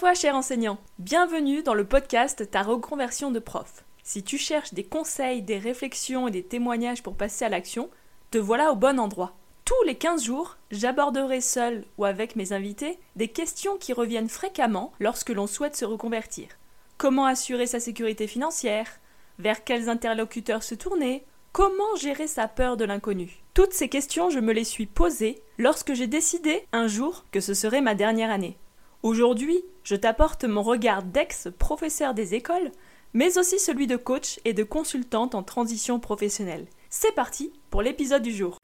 toi, 0.00 0.14
cher 0.14 0.34
enseignant. 0.34 0.78
Bienvenue 0.98 1.62
dans 1.62 1.74
le 1.74 1.84
podcast 1.84 2.50
Ta 2.50 2.62
reconversion 2.62 3.30
de 3.30 3.38
prof. 3.38 3.84
Si 4.02 4.22
tu 4.22 4.38
cherches 4.38 4.72
des 4.72 4.82
conseils, 4.82 5.42
des 5.42 5.58
réflexions 5.58 6.26
et 6.26 6.30
des 6.30 6.42
témoignages 6.42 7.02
pour 7.02 7.16
passer 7.16 7.44
à 7.44 7.50
l'action, 7.50 7.90
te 8.30 8.38
voilà 8.38 8.72
au 8.72 8.76
bon 8.76 8.98
endroit. 8.98 9.36
Tous 9.66 9.82
les 9.84 9.96
15 9.96 10.24
jours, 10.24 10.56
j'aborderai 10.70 11.42
seul 11.42 11.84
ou 11.98 12.06
avec 12.06 12.34
mes 12.34 12.54
invités 12.54 12.98
des 13.14 13.28
questions 13.28 13.76
qui 13.76 13.92
reviennent 13.92 14.30
fréquemment 14.30 14.94
lorsque 15.00 15.28
l'on 15.28 15.46
souhaite 15.46 15.76
se 15.76 15.84
reconvertir. 15.84 16.48
Comment 16.96 17.26
assurer 17.26 17.66
sa 17.66 17.78
sécurité 17.78 18.26
financière? 18.26 19.00
Vers 19.38 19.64
quels 19.64 19.90
interlocuteurs 19.90 20.62
se 20.62 20.74
tourner? 20.74 21.26
Comment 21.52 21.94
gérer 22.00 22.26
sa 22.26 22.48
peur 22.48 22.78
de 22.78 22.86
l'inconnu? 22.86 23.42
Toutes 23.52 23.74
ces 23.74 23.90
questions, 23.90 24.30
je 24.30 24.40
me 24.40 24.54
les 24.54 24.64
suis 24.64 24.86
posées 24.86 25.42
lorsque 25.58 25.92
j'ai 25.92 26.06
décidé 26.06 26.66
un 26.72 26.86
jour 26.86 27.26
que 27.32 27.40
ce 27.40 27.52
serait 27.52 27.82
ma 27.82 27.94
dernière 27.94 28.30
année. 28.30 28.56
Aujourd'hui, 29.02 29.64
je 29.82 29.96
t'apporte 29.96 30.44
mon 30.44 30.62
regard 30.62 31.02
d'ex-professeur 31.02 32.12
des 32.12 32.34
écoles, 32.34 32.70
mais 33.14 33.38
aussi 33.38 33.58
celui 33.58 33.86
de 33.86 33.96
coach 33.96 34.38
et 34.44 34.52
de 34.52 34.62
consultante 34.62 35.34
en 35.34 35.42
transition 35.42 35.98
professionnelle. 35.98 36.66
C'est 36.90 37.14
parti 37.14 37.50
pour 37.70 37.80
l'épisode 37.80 38.20
du 38.20 38.30
jour. 38.30 38.58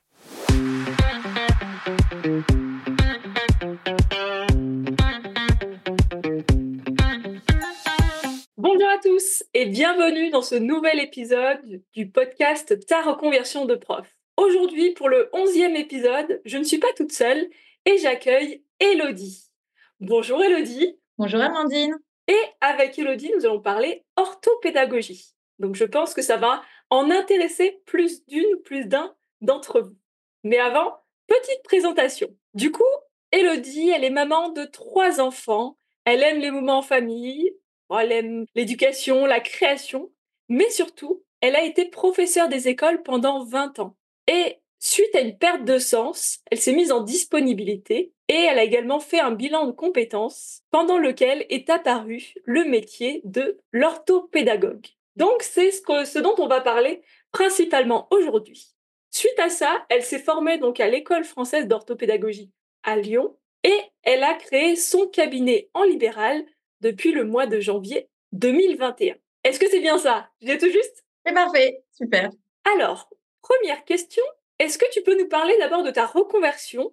Bonjour 8.59 8.89
à 8.91 8.99
tous 9.03 9.43
et 9.55 9.65
bienvenue 9.65 10.29
dans 10.29 10.43
ce 10.43 10.57
nouvel 10.57 11.01
épisode 11.01 11.83
du 11.95 12.11
podcast 12.11 12.87
Ta 12.87 13.01
reconversion 13.01 13.65
de 13.65 13.75
prof. 13.75 14.07
Aujourd'hui, 14.37 14.93
pour 14.93 15.09
le 15.09 15.31
onzième 15.33 15.77
épisode, 15.77 16.43
je 16.45 16.59
ne 16.59 16.65
suis 16.65 16.79
pas 16.79 16.93
toute 16.95 17.13
seule 17.13 17.49
et 17.87 17.97
j'accueille 17.97 18.63
Elodie. 18.81 19.46
Bonjour 20.01 20.45
Elodie. 20.45 20.99
Bonjour 21.17 21.41
Amandine. 21.41 21.97
Et 22.29 22.39
avec 22.61 22.99
Elodie, 22.99 23.33
nous 23.35 23.47
allons 23.47 23.63
parler 23.63 24.05
orthopédagogie. 24.17 25.33
Donc 25.59 25.75
je 25.75 25.85
pense 25.85 26.13
que 26.13 26.21
ça 26.21 26.37
va 26.37 26.63
en 26.91 27.11
intéresser 27.11 27.81
plus 27.87 28.27
d'une, 28.27 28.61
plus 28.63 28.85
d'un 28.85 29.17
d'entre 29.41 29.81
vous. 29.81 29.97
Mais 30.45 30.59
avant, 30.59 30.99
petite 31.27 31.63
présentation. 31.65 32.29
Du 32.53 32.71
coup, 32.73 32.85
Elodie, 33.33 33.89
elle 33.89 34.05
est 34.05 34.11
maman 34.11 34.51
de 34.51 34.67
trois 34.67 35.19
enfants. 35.19 35.79
Elle 36.05 36.23
aime 36.23 36.41
les 36.41 36.51
moments 36.51 36.79
en 36.79 36.83
famille, 36.83 37.57
elle 37.91 38.13
aime 38.13 38.45
l'éducation, 38.55 39.25
la 39.25 39.41
création, 39.41 40.13
mais 40.51 40.69
surtout, 40.69 41.25
elle 41.41 41.57
a 41.57 41.65
été 41.65 41.87
professeure 41.87 42.51
des 42.51 42.69
écoles 42.69 43.03
pendant 43.03 43.45
20 43.45 43.79
ans. 43.79 43.97
Et 44.27 44.59
suite 44.79 45.15
à 45.15 45.21
une 45.21 45.39
perte 45.39 45.65
de 45.65 45.79
sens, 45.79 46.41
elle 46.51 46.61
s'est 46.61 46.75
mise 46.75 46.93
en 46.93 47.01
disponibilité 47.01 48.13
et 48.29 48.35
elle 48.35 48.59
a 48.59 48.65
également 48.65 49.01
fait 49.01 49.21
un 49.21 49.31
bilan 49.31 49.67
de 49.67 49.73
compétences 49.73 50.63
pendant 50.71 50.99
lequel 50.99 51.47
est 51.49 51.71
apparu 51.71 52.35
le 52.45 52.65
métier 52.65 53.21
de 53.25 53.59
l'orthopédagogue. 53.73 54.87
Donc 55.17 55.43
c'est 55.43 55.71
ce, 55.71 56.19
dont 56.19 56.35
on 56.39 56.49
va 56.49 56.61
parler 56.61 57.03
principalement 57.33 58.09
aujourd'hui. 58.11 58.75
Suite 59.11 59.39
à 59.39 59.49
ça, 59.49 59.87
elle 59.89 60.03
s'est 60.03 60.19
formée 60.19 60.59
donc 60.59 60.81
à 60.81 60.89
l'école 60.89 61.25
française 61.25 61.67
d'orthopédagogie 61.67 62.51
à 62.83 62.97
Lyon 62.97 63.37
et 63.65 63.81
elle 64.03 64.25
a 64.25 64.35
créé 64.35 64.77
son 64.77 65.07
cabinet 65.07 65.71
en 65.73 65.85
libéral 65.85 66.45
depuis 66.81 67.13
le 67.13 67.25
mois 67.25 67.47
de 67.47 67.61
janvier 67.61 68.09
2021. 68.33 69.15
Est-ce 69.45 69.59
que 69.59 69.69
c'est 69.71 69.81
bien 69.81 69.99
ça? 69.99 70.29
J'ai 70.43 70.59
tout 70.59 70.71
juste? 70.71 71.05
C'est 71.25 71.33
parfait, 71.33 71.83
super. 71.93 72.31
Alors, 72.75 73.09
première 73.41 73.85
question, 73.85 74.23
est-ce 74.59 74.77
que 74.77 74.91
tu 74.93 75.03
peux 75.03 75.17
nous 75.19 75.29
parler 75.29 75.57
d'abord 75.59 75.83
de 75.83 75.91
ta 75.91 76.05
reconversion 76.05 76.93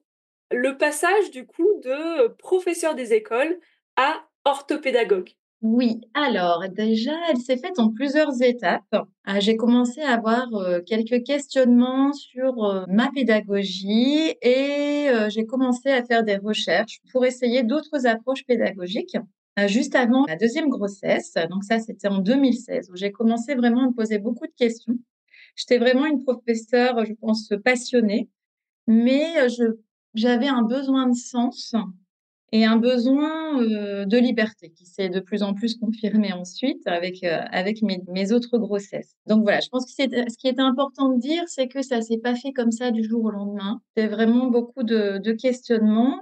le 0.52 0.78
passage 0.78 1.32
du 1.32 1.46
coup 1.46 1.68
de 1.84 2.28
professeur 2.28 2.96
des 2.96 3.14
écoles 3.14 3.60
à 3.96 4.24
orthopédagogue 4.46 5.32
oui, 5.66 6.02
alors 6.14 6.66
déjà, 6.70 7.14
elle 7.30 7.38
s'est 7.38 7.56
faite 7.56 7.80
en 7.80 7.90
plusieurs 7.90 8.42
étapes. 8.42 8.84
Ah, 9.24 9.40
j'ai 9.40 9.56
commencé 9.56 10.02
à 10.02 10.12
avoir 10.12 10.50
quelques 10.86 11.24
questionnements 11.24 12.12
sur 12.12 12.86
ma 12.90 13.10
pédagogie 13.12 14.36
et 14.42 15.08
j'ai 15.30 15.46
commencé 15.46 15.90
à 15.90 16.04
faire 16.04 16.26
des 16.26 16.36
recherches 16.36 17.00
pour 17.14 17.26
essayer 17.26 17.64
d'autres 17.64 18.06
approches 18.08 18.46
pédagogiques. 18.46 19.16
juste 19.68 19.96
avant 19.96 20.26
la 20.28 20.36
deuxième 20.36 20.68
grossesse, 20.68 21.36
donc 21.50 21.64
ça 21.64 21.80
c'était 21.80 22.10
en 22.10 22.18
2016, 22.18 22.90
où 22.92 22.98
j'ai 22.98 23.14
commencé 23.14 23.56
vraiment 23.56 23.84
à 23.84 23.88
me 23.88 23.94
poser 23.94 24.18
beaucoup 24.18 24.48
de 24.48 24.54
questions. 24.58 24.96
J'étais 25.56 25.78
vraiment 25.78 26.06
une 26.06 26.22
professeure, 26.26 27.06
je 27.06 27.14
pense, 27.14 27.54
passionnée, 27.64 28.28
mais 28.86 29.48
je 29.48 29.78
j'avais 30.14 30.48
un 30.48 30.64
besoin 30.64 31.08
de 31.08 31.16
sens 31.16 31.76
et 32.52 32.66
un 32.66 32.78
besoin 32.78 33.62
de 33.62 34.18
liberté 34.18 34.70
qui 34.70 34.86
s'est 34.86 35.10
de 35.10 35.20
plus 35.20 35.42
en 35.42 35.54
plus 35.54 35.76
confirmé 35.78 36.34
ensuite 36.34 36.86
avec 36.86 37.24
avec 37.24 37.82
mes, 37.82 38.32
autres 38.32 38.58
grossesses. 38.58 39.16
Donc 39.26 39.42
voilà, 39.42 39.60
je 39.60 39.70
pense 39.70 39.86
que 39.86 39.92
ce 39.92 40.38
qui 40.38 40.48
était 40.48 40.62
important 40.62 41.10
de 41.10 41.20
dire, 41.20 41.44
c'est 41.48 41.68
que 41.68 41.82
ça 41.82 42.02
s'est 42.02 42.20
pas 42.20 42.36
fait 42.36 42.52
comme 42.52 42.72
ça 42.72 42.92
du 42.92 43.04
jour 43.04 43.24
au 43.24 43.32
lendemain. 43.32 43.82
C'est 43.98 44.08
vraiment 44.08 44.48
beaucoup 44.48 44.84
de, 44.84 45.18
de 45.18 45.32
questionnements 45.32 46.20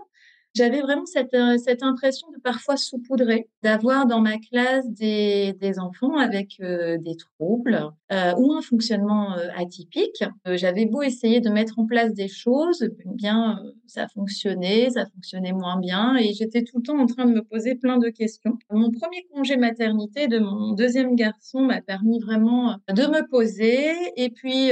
j'avais 0.54 0.82
vraiment 0.82 1.06
cette, 1.06 1.34
euh, 1.34 1.58
cette 1.58 1.84
impression 1.84 2.28
de 2.32 2.40
parfois 2.40 2.76
saupoudrer, 2.76 3.48
d'avoir 3.64 4.06
dans 4.06 4.20
ma 4.20 4.38
classe 4.38 4.90
des, 4.90 5.54
des 5.60 5.80
enfants 5.80 6.18
avec 6.18 6.58
euh, 6.60 6.98
des 6.98 7.16
troubles 7.16 7.90
euh, 8.12 8.34
ou 8.38 8.54
un 8.54 8.62
fonctionnement 8.62 9.36
atypique. 9.56 10.24
J'avais 10.46 10.86
beau 10.86 11.02
essayer 11.02 11.40
de 11.40 11.50
mettre 11.50 11.80
en 11.80 11.86
place 11.86 12.14
des 12.14 12.28
choses, 12.28 12.84
eh 12.84 13.10
bien 13.16 13.60
ça 13.88 14.08
fonctionnait, 14.10 14.90
ça 14.90 15.06
fonctionnait 15.06 15.54
moins 15.54 15.80
bien 15.80 16.16
et 16.18 16.34
j'étais 16.34 16.64
tout 16.64 16.78
le 16.78 16.84
temps 16.84 17.00
en 17.00 17.06
train 17.06 17.26
de 17.26 17.32
me 17.32 17.42
poser 17.42 17.76
plein 17.76 17.98
de 17.98 18.10
questions. 18.10 18.58
Mon 18.70 18.92
premier 18.92 19.26
congé 19.34 19.58
maternité 19.58 20.28
de 20.28 20.40
mon 20.40 20.74
deuxième 20.74 21.16
garçon 21.16 21.62
m'a 21.62 21.82
permis 21.82 22.20
vraiment 22.20 22.78
de 22.90 23.04
me 23.04 23.28
poser 23.30 23.92
et 24.16 24.30
puis 24.30 24.70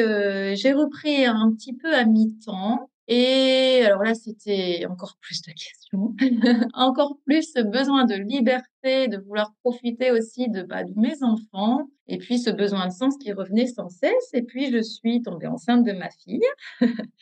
j'ai 0.56 0.74
repris 0.74 1.26
un 1.26 1.52
petit 1.52 1.74
peu 1.74 1.94
à 1.94 2.06
mi-temps 2.06 2.90
et 3.12 3.82
alors 3.84 4.04
là, 4.04 4.14
c'était 4.14 4.86
encore 4.88 5.18
plus 5.20 5.42
de 5.42 5.52
questions, 5.52 6.16
encore 6.76 7.18
plus 7.26 7.54
ce 7.56 7.62
besoin 7.62 8.06
de 8.06 8.14
liberté, 8.14 9.08
de 9.08 9.18
vouloir 9.18 9.52
profiter 9.64 10.12
aussi 10.12 10.48
de, 10.48 10.62
bah, 10.62 10.84
de 10.84 10.94
mes 10.96 11.24
enfants, 11.24 11.90
et 12.08 12.20
puis 12.20 12.38
ce 12.38 12.52
besoin 12.52 12.86
de 12.86 12.94
sens 12.94 13.18
qui 13.18 13.34
revenait 13.34 13.66
sans 13.66 13.90
cesse. 13.90 14.30
Et 14.34 14.44
puis, 14.44 14.72
je 14.72 14.80
suis 14.84 15.24
tombée 15.24 15.48
enceinte 15.48 15.84
de 15.84 15.92
ma 15.92 16.12
fille. 16.12 16.46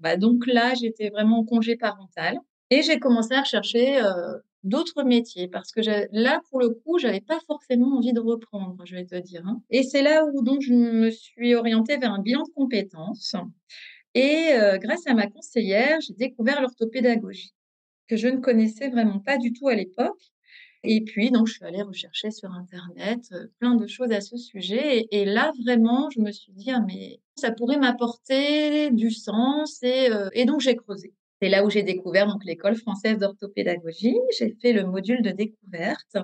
bah, 0.00 0.16
donc 0.16 0.46
là, 0.46 0.72
j'étais 0.72 1.10
vraiment 1.10 1.40
en 1.40 1.44
congé 1.44 1.76
parental. 1.76 2.38
Et 2.70 2.80
j'ai 2.80 2.98
commencé 2.98 3.34
à 3.34 3.42
rechercher 3.42 4.02
euh, 4.02 4.38
d'autres 4.62 5.02
métiers 5.02 5.48
parce 5.48 5.72
que 5.72 5.82
là, 6.10 6.40
pour 6.48 6.58
le 6.58 6.70
coup, 6.70 6.98
j'avais 6.98 7.20
pas 7.20 7.38
forcément 7.46 7.98
envie 7.98 8.14
de 8.14 8.20
reprendre, 8.20 8.82
je 8.86 8.96
vais 8.96 9.04
te 9.04 9.16
dire. 9.16 9.42
Hein. 9.46 9.60
Et 9.68 9.82
c'est 9.82 10.02
là 10.02 10.24
où 10.24 10.42
donc 10.42 10.62
je 10.62 10.72
me 10.72 11.10
suis 11.10 11.54
orientée 11.54 11.98
vers 11.98 12.14
un 12.14 12.20
bilan 12.20 12.42
de 12.44 12.52
compétences. 12.54 13.36
Et 14.14 14.52
grâce 14.80 15.06
à 15.06 15.14
ma 15.14 15.26
conseillère, 15.26 16.00
j'ai 16.00 16.14
découvert 16.14 16.60
l'orthopédagogie, 16.60 17.52
que 18.08 18.16
je 18.16 18.28
ne 18.28 18.38
connaissais 18.38 18.88
vraiment 18.88 19.18
pas 19.18 19.38
du 19.38 19.52
tout 19.52 19.68
à 19.68 19.74
l'époque. 19.74 20.20
Et 20.86 21.02
puis, 21.02 21.30
donc, 21.30 21.46
je 21.46 21.54
suis 21.54 21.64
allée 21.64 21.82
rechercher 21.82 22.30
sur 22.30 22.52
Internet 22.52 23.22
plein 23.58 23.74
de 23.74 23.86
choses 23.86 24.12
à 24.12 24.20
ce 24.20 24.36
sujet. 24.36 25.06
Et, 25.10 25.24
là, 25.24 25.50
vraiment, 25.64 26.10
je 26.10 26.20
me 26.20 26.30
suis 26.30 26.52
dit, 26.52 26.70
ah, 26.70 26.84
mais 26.86 27.20
ça 27.36 27.50
pourrait 27.50 27.78
m'apporter 27.78 28.90
du 28.90 29.10
sens. 29.10 29.82
Et, 29.82 30.10
et 30.34 30.44
donc, 30.44 30.60
j'ai 30.60 30.76
creusé. 30.76 31.14
C'est 31.40 31.48
là 31.48 31.64
où 31.64 31.70
j'ai 31.70 31.82
découvert 31.82 32.36
l'école 32.44 32.76
française 32.76 33.18
d'orthopédagogie. 33.18 34.16
J'ai 34.38 34.56
fait 34.60 34.72
le 34.72 34.84
module 34.84 35.22
de 35.22 35.30
découverte. 35.30 36.16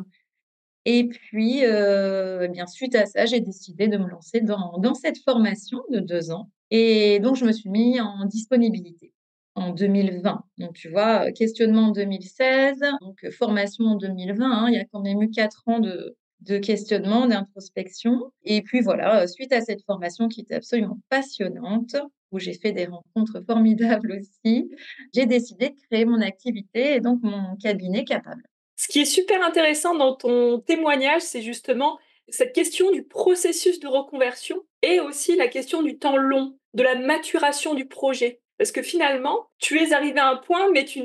Et 0.87 1.09
puis, 1.09 1.61
eh 1.63 2.49
bien 2.51 2.67
suite 2.67 2.95
à 2.95 3.07
ça, 3.07 3.27
j'ai 3.27 3.41
décidé 3.41 3.89
de 3.89 3.99
me 3.99 4.09
lancer 4.09 4.41
dans, 4.41 4.95
cette 4.95 5.19
formation 5.19 5.83
de 5.91 6.01
deux 6.01 6.31
ans 6.31 6.51
et 6.71 7.19
donc, 7.21 7.37
je 7.37 7.45
me 7.45 7.53
suis 7.53 7.69
mis 7.69 8.01
en 8.01 8.25
disponibilité 8.27 9.13
en 9.55 9.73
2020. 9.73 10.45
Donc, 10.59 10.75
tu 10.75 10.89
vois, 10.89 11.33
questionnement 11.33 11.89
en 11.89 11.91
2016, 11.91 12.79
donc 13.01 13.29
formation 13.31 13.85
en 13.87 13.97
2020. 13.97 14.45
Hein, 14.51 14.69
il 14.69 14.75
y 14.75 14.79
a 14.79 14.85
quand 14.85 15.01
même 15.01 15.21
eu 15.23 15.31
quatre 15.31 15.63
ans 15.67 15.81
de, 15.81 16.17
de 16.43 16.59
questionnement, 16.59 17.27
d'introspection. 17.27 18.33
Et 18.45 18.63
puis 18.63 18.81
voilà, 18.81 19.27
suite 19.27 19.53
à 19.53 19.61
cette 19.61 19.85
formation 19.85 20.29
qui 20.29 20.43
était 20.43 20.55
absolument 20.55 20.99
passionnante, 21.09 21.97
où 22.31 22.39
j'ai 22.39 22.55
fait 22.55 22.73
des 22.73 22.87
rencontres 22.87 23.41
formidables 23.45 24.21
aussi, 24.21 24.71
j'ai 25.13 25.27
décidé 25.27 25.71
de 25.71 25.77
créer 25.89 26.05
mon 26.05 26.21
activité 26.21 26.95
et 26.95 27.01
donc 27.01 27.21
mon 27.23 27.57
cabinet 27.57 28.05
capable. 28.05 28.45
Qui 28.91 29.03
est 29.03 29.05
super 29.05 29.41
intéressant 29.45 29.95
dans 29.95 30.17
ton 30.17 30.59
témoignage, 30.59 31.23
c'est 31.23 31.43
justement 31.43 32.01
cette 32.29 32.53
question 32.53 32.91
du 32.91 33.05
processus 33.05 33.79
de 33.79 33.87
reconversion 33.87 34.65
et 34.83 34.99
aussi 34.99 35.37
la 35.37 35.47
question 35.47 35.85
du 35.85 35.97
temps 35.97 36.17
long 36.17 36.59
de 36.75 36.83
la 36.83 36.97
maturation 36.97 37.75
du 37.75 37.87
projet. 37.87 38.41
Parce 38.59 38.73
que 38.73 38.83
finalement, 38.83 39.49
tu 39.61 39.79
es 39.79 39.93
arrivé 39.93 40.19
à 40.19 40.31
un 40.31 40.37
point, 40.39 40.73
mais 40.73 40.85
tu 40.85 41.05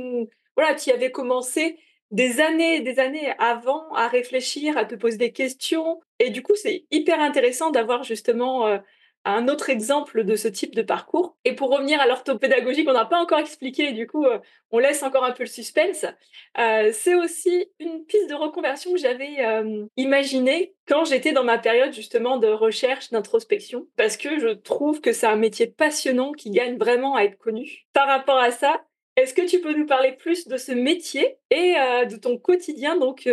voilà, 0.58 0.74
tu 0.74 0.90
avais 0.90 1.12
commencé 1.12 1.78
des 2.10 2.42
années 2.42 2.78
et 2.78 2.82
des 2.82 2.98
années 2.98 3.32
avant 3.38 3.94
à 3.94 4.08
réfléchir, 4.08 4.80
à 4.80 4.86
te 4.86 4.96
poser 4.96 5.18
des 5.18 5.32
questions. 5.32 6.00
Et 6.18 6.32
du 6.32 6.42
coup, 6.42 6.56
c'est 6.56 6.86
hyper 6.90 7.20
intéressant 7.20 7.70
d'avoir 7.70 8.02
justement 8.02 8.66
euh, 8.66 8.80
un 9.26 9.48
autre 9.48 9.70
exemple 9.70 10.24
de 10.24 10.36
ce 10.36 10.48
type 10.48 10.76
de 10.76 10.84
parcours. 10.84 11.36
Et 11.44 11.54
pour 11.54 11.72
revenir 11.72 12.00
à 12.00 12.08
l'orthopédagogie 12.08 12.86
qu'on 12.86 12.94
n'a 12.94 13.06
pas 13.06 13.20
encore 13.20 13.40
expliqué, 13.40 13.92
du 13.92 14.08
coup, 14.08 14.26
euh, 14.26 14.40
on 14.72 14.80
laisse 14.80 15.04
encore 15.04 15.26
un 15.26 15.32
peu 15.32 15.44
le 15.44 15.50
suspense, 15.50 16.06
euh, 16.60 16.92
c'est 16.94 17.16
aussi 17.16 17.68
une 17.80 18.06
piste 18.06 18.30
de 18.30 18.36
reconversion 18.36 18.94
que 18.94 19.00
j'avais 19.00 19.44
euh, 19.44 19.86
imaginée 19.98 20.76
quand 20.88 21.06
j'étais 21.06 21.34
dans 21.34 21.44
ma 21.44 21.58
période 21.58 21.92
justement 21.92 22.38
de 22.38 22.48
recherche, 22.48 23.10
d'introspection, 23.10 23.88
parce 23.98 24.16
que 24.16 24.40
je 24.40 24.50
trouve 24.50 25.02
que 25.02 25.12
c'est 25.12 25.28
un 25.28 25.36
métier 25.36 25.68
passionnant 25.68 26.32
qui 26.32 26.52
gagne 26.52 26.78
vraiment 26.78 27.16
à 27.16 27.24
être 27.24 27.38
connu. 27.38 27.88
Par 27.94 28.08
rapport 28.08 28.38
à 28.38 28.52
ça, 28.52 28.86
est-ce 29.16 29.34
que 29.34 29.42
tu 29.42 29.60
peux 29.60 29.74
nous 29.74 29.88
parler 29.88 30.12
plus 30.12 30.48
de 30.48 30.58
ce 30.58 30.72
métier 30.74 31.38
et 31.50 31.76
de 32.06 32.18
ton 32.18 32.38
quotidien 32.38 32.98
donc 32.98 33.30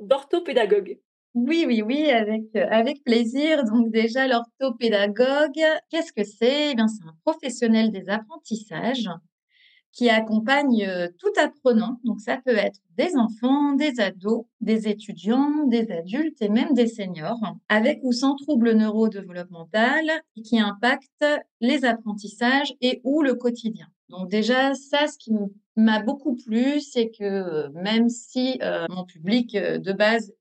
d'orthopédagogue? 0.00 0.98
Oui, 1.34 1.64
oui, 1.66 1.82
oui, 1.82 2.10
avec, 2.10 2.44
euh, 2.56 2.66
avec 2.70 3.04
plaisir. 3.04 3.64
Donc 3.64 3.90
déjà, 3.90 4.26
l'orthopédagogue, 4.26 5.60
qu'est-ce 5.90 6.12
que 6.12 6.24
c'est? 6.24 6.72
Eh 6.72 6.74
bien, 6.74 6.88
c'est 6.88 7.04
un 7.04 7.14
professionnel 7.24 7.90
des 7.90 8.08
apprentissages 8.08 9.08
qui 9.92 10.08
accompagne 10.10 10.84
euh, 10.84 11.08
tout 11.18 11.32
apprenant. 11.40 12.00
Donc 12.04 12.20
ça 12.20 12.38
peut 12.44 12.56
être 12.56 12.80
des 12.96 13.16
enfants, 13.16 13.74
des 13.74 14.00
ados, 14.00 14.44
des 14.60 14.88
étudiants, 14.88 15.64
des 15.66 15.90
adultes 15.90 16.40
et 16.40 16.48
même 16.48 16.72
des 16.72 16.86
seniors, 16.86 17.40
avec 17.68 18.00
ou 18.02 18.12
sans 18.12 18.34
trouble 18.36 18.72
neurodéveloppemental 18.72 20.04
qui 20.44 20.58
impactent 20.58 21.26
les 21.60 21.84
apprentissages 21.84 22.74
et 22.80 23.00
ou 23.04 23.22
le 23.22 23.34
quotidien. 23.34 23.86
Donc 24.08 24.30
déjà, 24.30 24.74
ça, 24.74 25.06
ce 25.06 25.18
qui 25.18 25.32
m'a 25.76 26.00
beaucoup 26.02 26.36
plu, 26.36 26.80
c'est 26.80 27.10
que 27.10 27.24
euh, 27.24 27.68
même 27.74 28.08
si 28.08 28.58
mon 28.88 29.04
public 29.04 29.54
de 29.56 29.92
base 29.92 30.32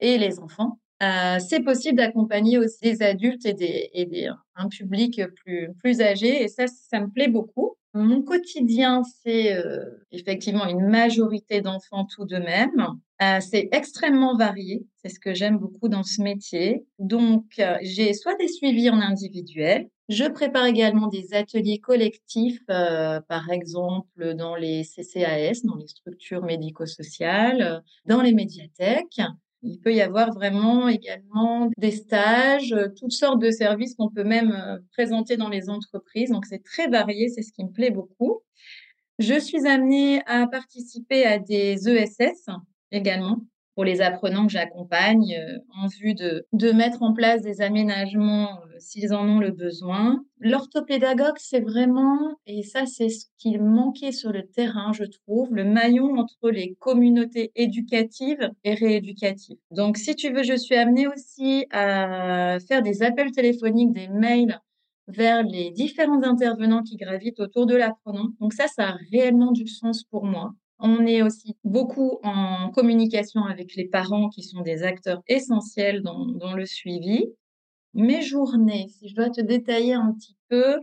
et 0.00 0.18
les 0.18 0.38
enfants. 0.38 0.78
Euh, 1.02 1.38
c'est 1.38 1.60
possible 1.60 1.98
d'accompagner 1.98 2.58
aussi 2.58 2.80
des 2.82 3.02
adultes 3.02 3.46
et, 3.46 3.54
des, 3.54 4.30
un 4.56 4.68
public 4.68 5.22
plus, 5.36 5.72
plus 5.78 6.00
âgé 6.00 6.42
et 6.42 6.48
ça, 6.48 6.66
ça 6.66 7.00
me 7.00 7.08
plaît 7.08 7.28
beaucoup. 7.28 7.76
Mon 7.94 8.22
quotidien, 8.22 9.02
c'est 9.22 9.56
euh, 9.56 9.84
effectivement 10.10 10.66
une 10.66 10.86
majorité 10.88 11.60
d'enfants 11.60 12.04
tout 12.04 12.24
de 12.24 12.36
même. 12.36 12.86
Euh, 13.22 13.40
c'est 13.40 13.68
extrêmement 13.72 14.36
varié, 14.36 14.86
c'est 14.96 15.08
ce 15.08 15.20
que 15.20 15.34
j'aime 15.34 15.58
beaucoup 15.58 15.88
dans 15.88 16.02
ce 16.02 16.20
métier. 16.20 16.84
Donc, 16.98 17.60
j'ai 17.82 18.12
soit 18.12 18.34
des 18.36 18.48
suivis 18.48 18.90
en 18.90 19.00
individuel, 19.00 19.88
je 20.08 20.24
prépare 20.24 20.66
également 20.66 21.08
des 21.08 21.34
ateliers 21.34 21.78
collectifs, 21.78 22.64
par 22.66 23.50
exemple 23.50 24.34
dans 24.34 24.54
les 24.54 24.82
CCAS, 24.84 25.60
dans 25.64 25.76
les 25.76 25.88
structures 25.88 26.44
médico-sociales, 26.44 27.82
dans 28.06 28.22
les 28.22 28.32
médiathèques. 28.32 29.20
Il 29.62 29.80
peut 29.80 29.92
y 29.92 30.00
avoir 30.00 30.32
vraiment 30.32 30.88
également 30.88 31.70
des 31.76 31.90
stages, 31.90 32.72
euh, 32.72 32.88
toutes 32.96 33.12
sortes 33.12 33.40
de 33.40 33.50
services 33.50 33.94
qu'on 33.94 34.10
peut 34.10 34.24
même 34.24 34.52
euh, 34.52 34.78
présenter 34.92 35.36
dans 35.36 35.48
les 35.48 35.68
entreprises. 35.68 36.30
Donc, 36.30 36.46
c'est 36.46 36.62
très 36.62 36.88
varié, 36.88 37.28
c'est 37.28 37.42
ce 37.42 37.52
qui 37.52 37.64
me 37.64 37.70
plaît 37.70 37.90
beaucoup. 37.90 38.42
Je 39.18 39.38
suis 39.38 39.66
amenée 39.66 40.22
à 40.26 40.46
participer 40.46 41.24
à 41.24 41.38
des 41.38 41.88
ESS 41.88 42.46
également 42.92 43.40
pour 43.78 43.84
les 43.84 44.00
apprenants 44.00 44.44
que 44.44 44.50
j'accompagne 44.50 45.36
euh, 45.38 45.58
en 45.80 45.86
vue 45.86 46.14
de, 46.14 46.44
de 46.52 46.72
mettre 46.72 47.04
en 47.04 47.12
place 47.12 47.42
des 47.42 47.60
aménagements 47.60 48.58
euh, 48.64 48.78
s'ils 48.80 49.14
en 49.14 49.24
ont 49.24 49.38
le 49.38 49.52
besoin. 49.52 50.24
L'orthopédagogue, 50.40 51.36
c'est 51.36 51.60
vraiment, 51.60 52.18
et 52.48 52.64
ça 52.64 52.86
c'est 52.86 53.08
ce 53.08 53.26
qui 53.36 53.56
manquait 53.56 54.10
sur 54.10 54.32
le 54.32 54.42
terrain, 54.48 54.92
je 54.92 55.04
trouve, 55.04 55.54
le 55.54 55.62
maillon 55.62 56.18
entre 56.18 56.50
les 56.50 56.74
communautés 56.80 57.52
éducatives 57.54 58.50
et 58.64 58.74
rééducatives. 58.74 59.58
Donc 59.70 59.96
si 59.96 60.16
tu 60.16 60.32
veux, 60.32 60.42
je 60.42 60.56
suis 60.56 60.74
amenée 60.74 61.06
aussi 61.06 61.66
à 61.70 62.58
faire 62.66 62.82
des 62.82 63.04
appels 63.04 63.30
téléphoniques, 63.30 63.92
des 63.92 64.08
mails 64.08 64.58
vers 65.06 65.44
les 65.44 65.70
différents 65.70 66.24
intervenants 66.24 66.82
qui 66.82 66.96
gravitent 66.96 67.38
autour 67.38 67.66
de 67.66 67.76
l'apprenant. 67.76 68.30
Donc 68.40 68.54
ça, 68.54 68.66
ça 68.66 68.88
a 68.88 68.96
réellement 69.12 69.52
du 69.52 69.68
sens 69.68 70.02
pour 70.02 70.24
moi. 70.24 70.52
On 70.78 71.06
est 71.06 71.22
aussi 71.22 71.56
beaucoup 71.64 72.20
en 72.22 72.70
communication 72.70 73.44
avec 73.44 73.74
les 73.74 73.88
parents 73.88 74.28
qui 74.28 74.42
sont 74.42 74.60
des 74.60 74.84
acteurs 74.84 75.22
essentiels 75.26 76.02
dans, 76.02 76.54
le 76.54 76.66
suivi. 76.66 77.24
Mes 77.94 78.22
journées, 78.22 78.86
si 78.88 79.08
je 79.08 79.14
dois 79.14 79.30
te 79.30 79.40
détailler 79.40 79.94
un 79.94 80.12
petit 80.12 80.36
peu, 80.48 80.78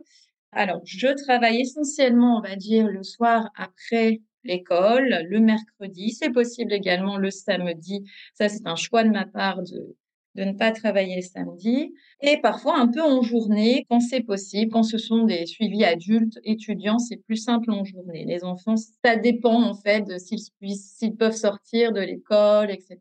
alors 0.52 0.82
je 0.84 1.08
travaille 1.24 1.62
essentiellement, 1.62 2.38
on 2.38 2.42
va 2.42 2.56
dire, 2.56 2.88
le 2.88 3.04
soir 3.04 3.50
après 3.56 4.22
l'école, 4.44 5.26
le 5.30 5.40
mercredi, 5.40 6.12
c'est 6.12 6.32
possible 6.32 6.74
également 6.74 7.18
le 7.18 7.32
samedi. 7.32 8.04
Ça, 8.34 8.50
c'est 8.50 8.68
un 8.68 8.76
choix 8.76 9.04
de 9.04 9.10
ma 9.10 9.26
part 9.26 9.62
de, 9.64 9.96
de 10.36 10.44
ne 10.44 10.52
pas 10.52 10.72
travailler 10.72 11.16
le 11.16 11.22
samedi 11.22 11.94
et 12.22 12.38
parfois 12.42 12.78
un 12.78 12.88
peu 12.88 13.02
en 13.02 13.22
journée 13.22 13.86
quand 13.90 14.00
c'est 14.02 14.22
possible. 14.22 14.72
Quand 14.72 14.84
ce 14.84 14.98
sont 14.98 15.24
des 15.24 15.46
suivis 15.46 15.86
adultes, 15.86 16.40
étudiants, 16.44 17.00
c'est 17.00 17.18
plus 17.18 17.38
simple 17.38 17.72
en 17.72 17.84
journée. 17.84 18.26
Les 18.26 18.44
enfants, 18.44 18.76
ça 18.76 19.16
dépend 19.16 19.64
en 19.64 19.74
fait 19.74 20.02
de 20.02 20.18
s'ils 20.18 21.16
peuvent 21.16 21.36
sortir 21.36 21.94
de 21.94 22.02
l'école, 22.02 22.70
etc. 22.70 23.00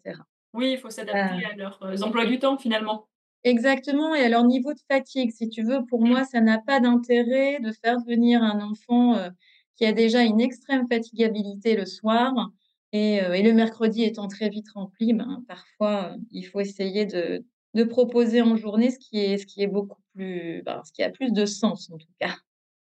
Oui, 0.54 0.72
il 0.72 0.78
faut 0.78 0.90
s'adapter 0.90 1.44
à 1.44 1.56
leurs 1.56 1.82
euh, 1.82 1.96
emplois 2.02 2.26
du 2.26 2.38
temps 2.38 2.56
finalement. 2.56 3.08
Exactement, 3.42 4.14
et 4.14 4.22
à 4.22 4.28
leur 4.28 4.44
niveau 4.44 4.72
de 4.72 4.80
fatigue. 4.90 5.30
Si 5.30 5.50
tu 5.50 5.62
veux, 5.62 5.84
pour 5.84 6.00
moi, 6.00 6.24
ça 6.24 6.40
n'a 6.40 6.58
pas 6.58 6.80
d'intérêt 6.80 7.58
de 7.60 7.72
faire 7.72 7.98
venir 8.06 8.42
un 8.42 8.60
enfant 8.60 9.16
euh, 9.16 9.28
qui 9.76 9.84
a 9.84 9.92
déjà 9.92 10.22
une 10.22 10.40
extrême 10.40 10.86
fatigabilité 10.88 11.76
le 11.76 11.84
soir 11.84 12.32
euh, 12.94 13.32
et, 13.32 13.42
le 13.42 13.52
mercredi 13.52 14.04
étant 14.04 14.28
très 14.28 14.48
vite 14.48 14.70
rempli, 14.70 15.12
ben, 15.12 15.44
parfois, 15.48 16.12
euh, 16.12 16.16
il 16.30 16.44
faut 16.44 16.60
essayer 16.60 17.06
de, 17.06 17.44
proposer 17.90 18.40
en 18.40 18.56
journée 18.56 18.90
ce 18.90 18.98
qui 18.98 19.18
est, 19.18 19.66
beaucoup 19.66 20.00
plus, 20.14 20.62
ben, 20.64 20.80
ce 20.84 20.92
qui 20.92 21.02
a 21.02 21.10
plus 21.10 21.32
de 21.32 21.44
sens 21.44 21.90
en 21.90 21.98
tout 21.98 22.12
cas. 22.20 22.34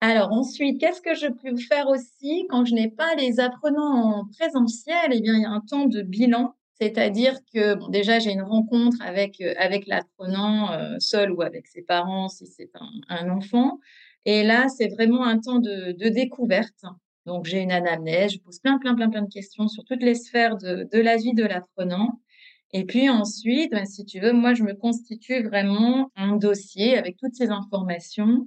Alors 0.03 0.33
ensuite, 0.33 0.81
qu'est-ce 0.81 1.01
que 1.01 1.15
je 1.15 1.29
peux 1.29 1.57
faire 1.57 1.89
aussi 1.89 2.47
quand 2.51 2.65
je 2.65 2.75
n'ai 2.75 2.91
pas 2.91 3.15
les 3.15 3.41
apprenants 3.41 4.19
en 4.19 4.27
présentiel? 4.27 5.13
Eh 5.13 5.21
bien, 5.21 5.35
il 5.35 5.43
y 5.43 5.45
a 5.47 5.51
un 5.51 5.61
temps 5.61 5.87
de 5.87 6.03
bilan, 6.03 6.55
c'est-à-dire 6.79 7.39
que 7.55 7.91
déjà 7.91 8.19
j'ai 8.19 8.33
une 8.33 8.43
rencontre 8.43 8.99
avec 9.01 9.41
euh, 9.41 9.55
l'apprenant 9.87 10.99
seul 10.99 11.33
ou 11.33 11.41
avec 11.41 11.69
ses 11.69 11.83
parents 11.83 12.29
si 12.29 12.47
c'est 12.47 12.71
un, 13.09 13.31
enfant, 13.31 13.79
et 14.27 14.43
là 14.43 14.69
c'est 14.69 14.89
vraiment 14.89 15.25
un 15.25 15.39
temps 15.39 15.61
de 15.61 16.09
découverte 16.09 16.85
donc, 17.27 17.47
j'ai 17.47 17.61
une 17.61 17.71
anamnèse, 17.71 18.33
je 18.33 18.39
pose 18.39 18.59
plein, 18.59 18.79
plein, 18.79 18.95
plein, 18.95 19.09
plein 19.09 19.23
de 19.23 19.31
questions 19.31 19.69
sur 19.69 19.85
toutes 19.85 20.03
les 20.03 20.15
sphères 20.15 20.57
de, 20.57 20.99
la 20.99 21.17
vie 21.17 21.35
de 21.35 21.45
l'apprenant. 21.45 22.21
Et 22.73 22.85
puis 22.85 23.09
ensuite, 23.09 23.71
ben, 23.71 23.85
si 23.85 24.05
tu 24.05 24.19
veux, 24.19 24.33
moi, 24.33 24.55
je 24.55 24.65
me 24.65 24.75
constitue 24.75 25.43
vraiment 25.43 26.11
un 26.17 26.37
dossier 26.37 26.97
avec 26.97 27.17
toutes 27.19 27.35
ces 27.35 27.51
informations 27.51 28.47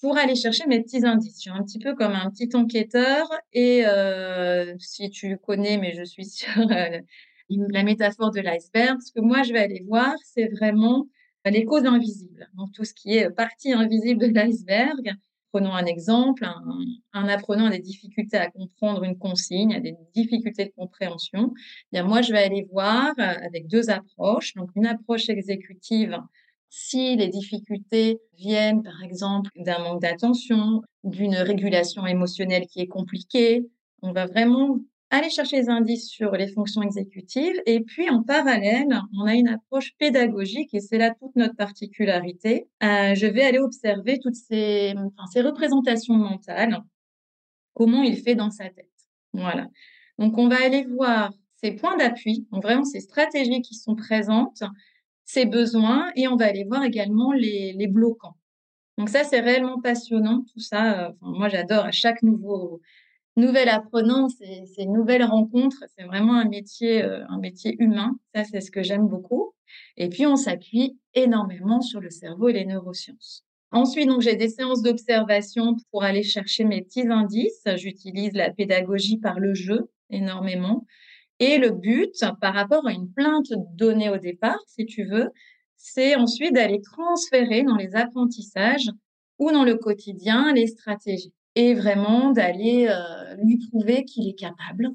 pour 0.00 0.16
aller 0.16 0.34
chercher 0.34 0.66
mes 0.66 0.82
petits 0.82 1.04
indices. 1.04 1.36
Je 1.36 1.40
suis 1.42 1.50
un 1.50 1.62
petit 1.62 1.78
peu 1.78 1.94
comme 1.94 2.12
un 2.12 2.30
petit 2.30 2.48
enquêteur. 2.54 3.28
Et 3.52 3.86
euh, 3.86 4.74
si 4.78 5.10
tu 5.10 5.36
connais, 5.38 5.76
mais 5.76 5.94
je 5.94 6.04
suis 6.04 6.24
sur 6.26 6.58
euh, 6.58 6.98
la 7.48 7.82
métaphore 7.84 8.30
de 8.32 8.40
l'iceberg, 8.40 9.00
ce 9.00 9.12
que 9.12 9.20
moi, 9.20 9.42
je 9.42 9.52
vais 9.52 9.60
aller 9.60 9.84
voir, 9.86 10.14
c'est 10.24 10.48
vraiment 10.48 11.06
les 11.44 11.64
causes 11.64 11.86
invisibles. 11.86 12.48
Donc, 12.54 12.72
tout 12.72 12.84
ce 12.84 12.94
qui 12.94 13.16
est 13.16 13.30
partie 13.30 13.72
invisible 13.72 14.32
de 14.32 14.34
l'iceberg. 14.34 15.14
Prenons 15.52 15.72
un 15.72 15.86
exemple, 15.86 16.46
un, 17.12 17.28
apprenant 17.28 17.66
a 17.66 17.70
des 17.70 17.78
difficultés 17.78 18.36
à 18.36 18.50
comprendre 18.50 19.02
une 19.04 19.16
consigne, 19.16 19.74
a 19.74 19.80
des 19.80 19.96
difficultés 20.14 20.66
de 20.66 20.72
compréhension. 20.76 21.54
Eh 21.56 21.96
bien, 21.96 22.02
moi, 22.04 22.20
je 22.20 22.32
vais 22.32 22.42
aller 22.42 22.66
voir 22.70 23.14
euh, 23.18 23.34
avec 23.46 23.66
deux 23.66 23.88
approches. 23.88 24.54
Donc, 24.54 24.70
une 24.76 24.86
approche 24.86 25.28
exécutive, 25.30 26.18
si 26.68 27.16
les 27.16 27.28
difficultés 27.28 28.20
viennent, 28.36 28.82
par 28.82 29.02
exemple, 29.02 29.50
d'un 29.56 29.78
manque 29.78 30.02
d'attention, 30.02 30.82
d'une 31.02 31.36
régulation 31.36 32.06
émotionnelle 32.06 32.66
qui 32.66 32.80
est 32.80 32.86
compliquée, 32.86 33.66
on 34.02 34.12
va 34.12 34.26
vraiment 34.26 34.78
aller 35.10 35.30
chercher 35.30 35.56
les 35.56 35.68
indices 35.68 36.08
sur 36.08 36.32
les 36.32 36.48
fonctions 36.48 36.82
exécutives. 36.82 37.60
Et 37.66 37.80
puis, 37.80 38.10
en 38.10 38.22
parallèle, 38.22 39.00
on 39.18 39.24
a 39.24 39.34
une 39.34 39.48
approche 39.48 39.94
pédagogique 39.98 40.74
et 40.74 40.80
c'est 40.80 40.98
là 40.98 41.14
toute 41.14 41.34
notre 41.36 41.56
particularité. 41.56 42.68
Euh, 42.82 43.14
je 43.14 43.26
vais 43.26 43.42
aller 43.42 43.58
observer 43.58 44.18
toutes 44.18 44.34
ces, 44.34 44.94
représentations 45.36 46.14
mentales, 46.14 46.82
comment 47.74 48.02
il 48.02 48.16
fait 48.16 48.34
dans 48.34 48.50
sa 48.50 48.68
tête. 48.68 48.90
Voilà. 49.32 49.68
Donc, 50.18 50.36
on 50.36 50.48
va 50.48 50.56
aller 50.62 50.84
voir 50.84 51.32
ces 51.56 51.72
points 51.72 51.96
d'appui, 51.96 52.46
donc 52.52 52.62
vraiment 52.62 52.84
ces 52.84 53.00
stratégies 53.00 53.62
qui 53.62 53.74
sont 53.74 53.96
présentes, 53.96 54.62
ses 55.24 55.44
besoins, 55.44 56.10
et 56.16 56.28
on 56.28 56.36
va 56.36 56.46
aller 56.46 56.64
voir 56.64 56.84
également 56.84 57.32
les, 57.32 57.72
les 57.72 57.86
bloquants. 57.86 58.36
Donc 58.96 59.08
ça, 59.08 59.24
c'est 59.24 59.40
réellement 59.40 59.80
passionnant, 59.80 60.44
tout 60.52 60.60
ça. 60.60 61.12
Enfin, 61.20 61.38
moi, 61.38 61.48
j'adore 61.48 61.84
à 61.84 61.92
chaque 61.92 62.22
nouveau 62.22 62.80
nouvelle 63.40 63.68
apprenant, 63.68 64.28
c'est 64.28 64.82
une 64.82 64.92
nouvelle 64.92 65.24
rencontre. 65.24 65.84
C'est 65.96 66.04
vraiment 66.04 66.34
un 66.34 66.48
métier, 66.48 67.02
euh, 67.02 67.24
un 67.28 67.38
métier 67.38 67.76
humain. 67.78 68.18
Ça, 68.34 68.44
c'est 68.44 68.60
ce 68.60 68.70
que 68.70 68.82
j'aime 68.82 69.08
beaucoup. 69.08 69.54
Et 69.96 70.08
puis, 70.08 70.26
on 70.26 70.36
s'appuie 70.36 70.98
énormément 71.14 71.80
sur 71.80 72.00
le 72.00 72.10
cerveau 72.10 72.48
et 72.48 72.52
les 72.52 72.64
neurosciences. 72.64 73.44
Ensuite, 73.70 74.08
j'ai 74.20 74.36
des 74.36 74.48
séances 74.48 74.82
d'observation 74.82 75.76
pour 75.90 76.02
aller 76.02 76.22
chercher 76.22 76.64
mes 76.64 76.82
petits 76.82 77.06
indices. 77.06 77.62
J'utilise 77.76 78.32
la 78.32 78.50
pédagogie 78.50 79.18
par 79.18 79.38
le 79.40 79.54
jeu 79.54 79.90
énormément. 80.10 80.86
Et 81.38 81.58
le 81.58 81.70
but, 81.70 82.14
par 82.40 82.54
rapport 82.54 82.86
à 82.86 82.92
une 82.92 83.12
plainte 83.12 83.52
donnée 83.74 84.08
au 84.10 84.16
départ, 84.16 84.58
si 84.66 84.86
tu 84.86 85.04
veux, 85.04 85.28
c'est 85.76 86.16
ensuite 86.16 86.54
d'aller 86.54 86.80
transférer 86.80 87.62
dans 87.62 87.76
les 87.76 87.94
apprentissages 87.94 88.90
ou 89.38 89.52
dans 89.52 89.64
le 89.64 89.76
quotidien 89.76 90.52
les 90.52 90.66
stratégies 90.66 91.32
et 91.58 91.74
vraiment 91.74 92.30
d'aller 92.30 92.86
euh, 92.88 93.34
lui 93.42 93.58
prouver 93.68 94.04
qu'il 94.04 94.28
est 94.28 94.38
capable. 94.38 94.90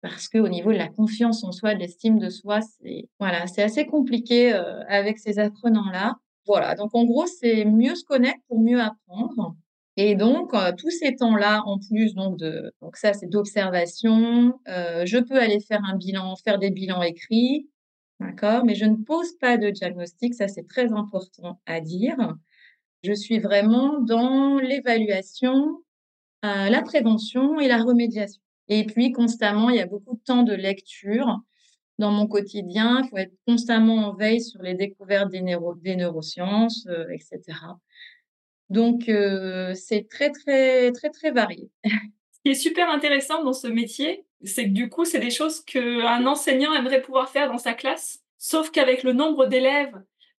Parce 0.00 0.28
qu'au 0.28 0.48
niveau 0.48 0.72
de 0.72 0.78
la 0.78 0.88
confiance 0.88 1.44
en 1.44 1.52
soi, 1.52 1.74
de 1.74 1.80
l'estime 1.80 2.18
de 2.18 2.30
soi, 2.30 2.60
c'est 2.62 3.10
voilà, 3.20 3.42
assez 3.42 3.84
compliqué 3.84 4.54
euh, 4.54 4.82
avec 4.88 5.18
ces 5.18 5.38
apprenants-là. 5.38 6.14
Voilà, 6.46 6.74
donc 6.74 6.94
en 6.94 7.04
gros, 7.04 7.26
c'est 7.26 7.66
mieux 7.66 7.94
se 7.94 8.04
connaître 8.04 8.38
pour 8.48 8.60
mieux 8.60 8.80
apprendre. 8.80 9.56
Et 9.98 10.14
donc, 10.14 10.54
euh, 10.54 10.72
tous 10.78 10.90
ces 10.90 11.16
temps-là, 11.16 11.62
en 11.66 11.78
plus 11.78 12.14
donc 12.14 12.38
de, 12.38 12.72
donc 12.80 12.96
ça 12.96 13.12
c'est 13.12 13.28
d'observation. 13.28 14.58
je 14.66 15.18
peux 15.18 15.38
aller 15.38 15.60
faire 15.60 15.82
un 15.84 15.96
bilan, 15.96 16.34
faire 16.36 16.58
des 16.58 16.70
bilans 16.70 17.02
écrits, 17.02 17.68
d'accord, 18.20 18.64
mais 18.64 18.74
je 18.74 18.86
ne 18.86 18.96
pose 18.96 19.36
pas 19.38 19.58
de 19.58 19.68
diagnostic. 19.68 20.32
Ça 20.32 20.48
c'est 20.48 20.66
très 20.66 20.94
important 20.94 21.60
à 21.66 21.82
dire. 21.82 22.16
Je 23.02 23.12
suis 23.12 23.38
vraiment 23.38 24.00
dans 24.00 24.58
l'évaluation, 24.58 25.82
euh, 26.44 26.68
la 26.68 26.82
prévention 26.82 27.58
et 27.60 27.68
la 27.68 27.82
remédiation. 27.82 28.40
Et 28.68 28.84
puis, 28.84 29.12
constamment, 29.12 29.70
il 29.70 29.76
y 29.76 29.80
a 29.80 29.86
beaucoup 29.86 30.14
de 30.16 30.20
temps 30.20 30.42
de 30.42 30.54
lecture 30.54 31.40
dans 31.98 32.10
mon 32.10 32.26
quotidien. 32.26 33.02
Il 33.02 33.08
faut 33.08 33.16
être 33.16 33.34
constamment 33.46 34.08
en 34.08 34.14
veille 34.14 34.40
sur 34.42 34.62
les 34.62 34.74
découvertes 34.74 35.30
des, 35.30 35.40
neurosciences, 35.40 36.86
euh, 36.88 37.06
etc. 37.10 37.58
Donc, 38.68 39.08
euh, 39.08 39.74
c'est 39.74 40.08
très, 40.08 40.30
très, 40.30 40.92
très, 40.92 41.10
très 41.10 41.30
varié. 41.30 41.70
Ce 41.84 42.40
qui 42.44 42.50
est 42.50 42.54
super 42.54 42.90
intéressant 42.90 43.42
dans 43.42 43.52
ce 43.52 43.66
métier, 43.66 44.24
c'est 44.44 44.64
que 44.64 44.70
du 44.70 44.88
coup, 44.88 45.04
c'est 45.04 45.20
des 45.20 45.30
choses 45.30 45.64
qu'un 45.64 46.26
enseignant 46.26 46.74
aimerait 46.74 47.02
pouvoir 47.02 47.28
faire 47.28 47.50
dans 47.50 47.58
sa 47.58 47.74
classe, 47.74 48.20
sauf 48.38 48.70
qu'avec 48.70 49.02
le 49.02 49.12
nombre 49.12 49.46
d'élèves 49.46 49.96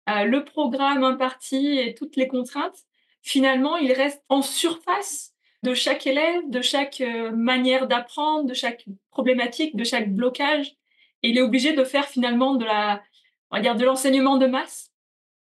le 0.08 0.44
programme 0.46 1.04
imparti 1.04 1.80
et 1.80 1.94
toutes 1.94 2.16
les 2.16 2.27
contraintes, 2.27 2.86
finalement, 3.22 3.75
il 3.77 3.92
reste 3.92 4.24
en 4.30 4.42
surface 4.42 5.34
de 5.67 5.74
chaque 5.74 6.07
élève, 6.07 6.50
de 6.50 6.62
chaque 6.62 7.01
euh, 7.01 7.31
manière 7.31 7.88
d'apprendre, 7.88 8.45
de 8.45 8.53
chaque 8.53 8.86
problématique, 9.12 9.75
de 9.75 9.83
chaque 9.83 10.13
blocage. 10.13 10.75
Il 11.24 11.38
est 11.38 11.41
obligé 11.41 11.74
de 11.74 11.83
faire 11.83 12.05
finalement 12.05 12.55
de 12.55 12.65
la, 12.65 13.01
on 13.51 13.59
de 13.59 13.86
l'enseignement 13.86 14.38
de 14.38 14.47
masse 14.47 14.91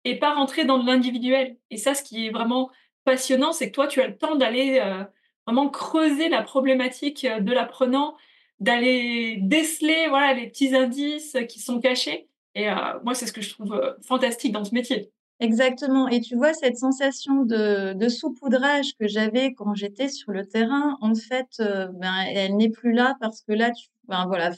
et 0.03 0.17
pas 0.17 0.33
rentrer 0.33 0.65
dans 0.65 0.77
l'individuel. 0.77 1.57
Et 1.69 1.77
ça, 1.77 1.93
ce 1.93 2.03
qui 2.03 2.27
est 2.27 2.31
vraiment 2.31 2.69
passionnant, 3.03 3.51
c'est 3.51 3.69
que 3.69 3.75
toi, 3.75 3.87
tu 3.87 4.01
as 4.01 4.07
le 4.07 4.17
temps 4.17 4.35
d'aller 4.35 4.79
euh, 4.81 5.03
vraiment 5.45 5.69
creuser 5.69 6.29
la 6.29 6.41
problématique 6.41 7.25
de 7.25 7.51
l'apprenant, 7.51 8.15
d'aller 8.59 9.37
déceler 9.41 10.07
voilà 10.09 10.33
les 10.33 10.47
petits 10.47 10.75
indices 10.75 11.37
qui 11.47 11.59
sont 11.59 11.79
cachés 11.79 12.27
et 12.57 12.67
euh, 12.71 12.99
moi, 13.03 13.13
c'est 13.13 13.27
ce 13.27 13.33
que 13.33 13.41
je 13.41 13.51
trouve 13.51 13.75
euh, 13.75 13.93
fantastique 14.01 14.51
dans 14.51 14.63
ce 14.63 14.73
métier. 14.73 15.11
Exactement. 15.39 16.07
Et 16.07 16.19
tu 16.19 16.35
vois, 16.35 16.53
cette 16.53 16.77
sensation 16.77 17.43
de, 17.43 17.93
de 17.93 18.09
saupoudrage 18.09 18.93
que 18.99 19.07
j'avais 19.07 19.53
quand 19.53 19.75
j'étais 19.75 20.09
sur 20.09 20.31
le 20.31 20.45
terrain, 20.45 20.97
en 21.01 21.13
fait, 21.13 21.47
euh, 21.59 21.87
ben, 21.93 22.25
elle 22.33 22.55
n'est 22.55 22.69
plus 22.69 22.91
là 22.91 23.15
parce 23.19 23.41
que 23.41 23.53
là, 23.53 23.71
ben, 24.07 24.25
voilà, 24.25 24.51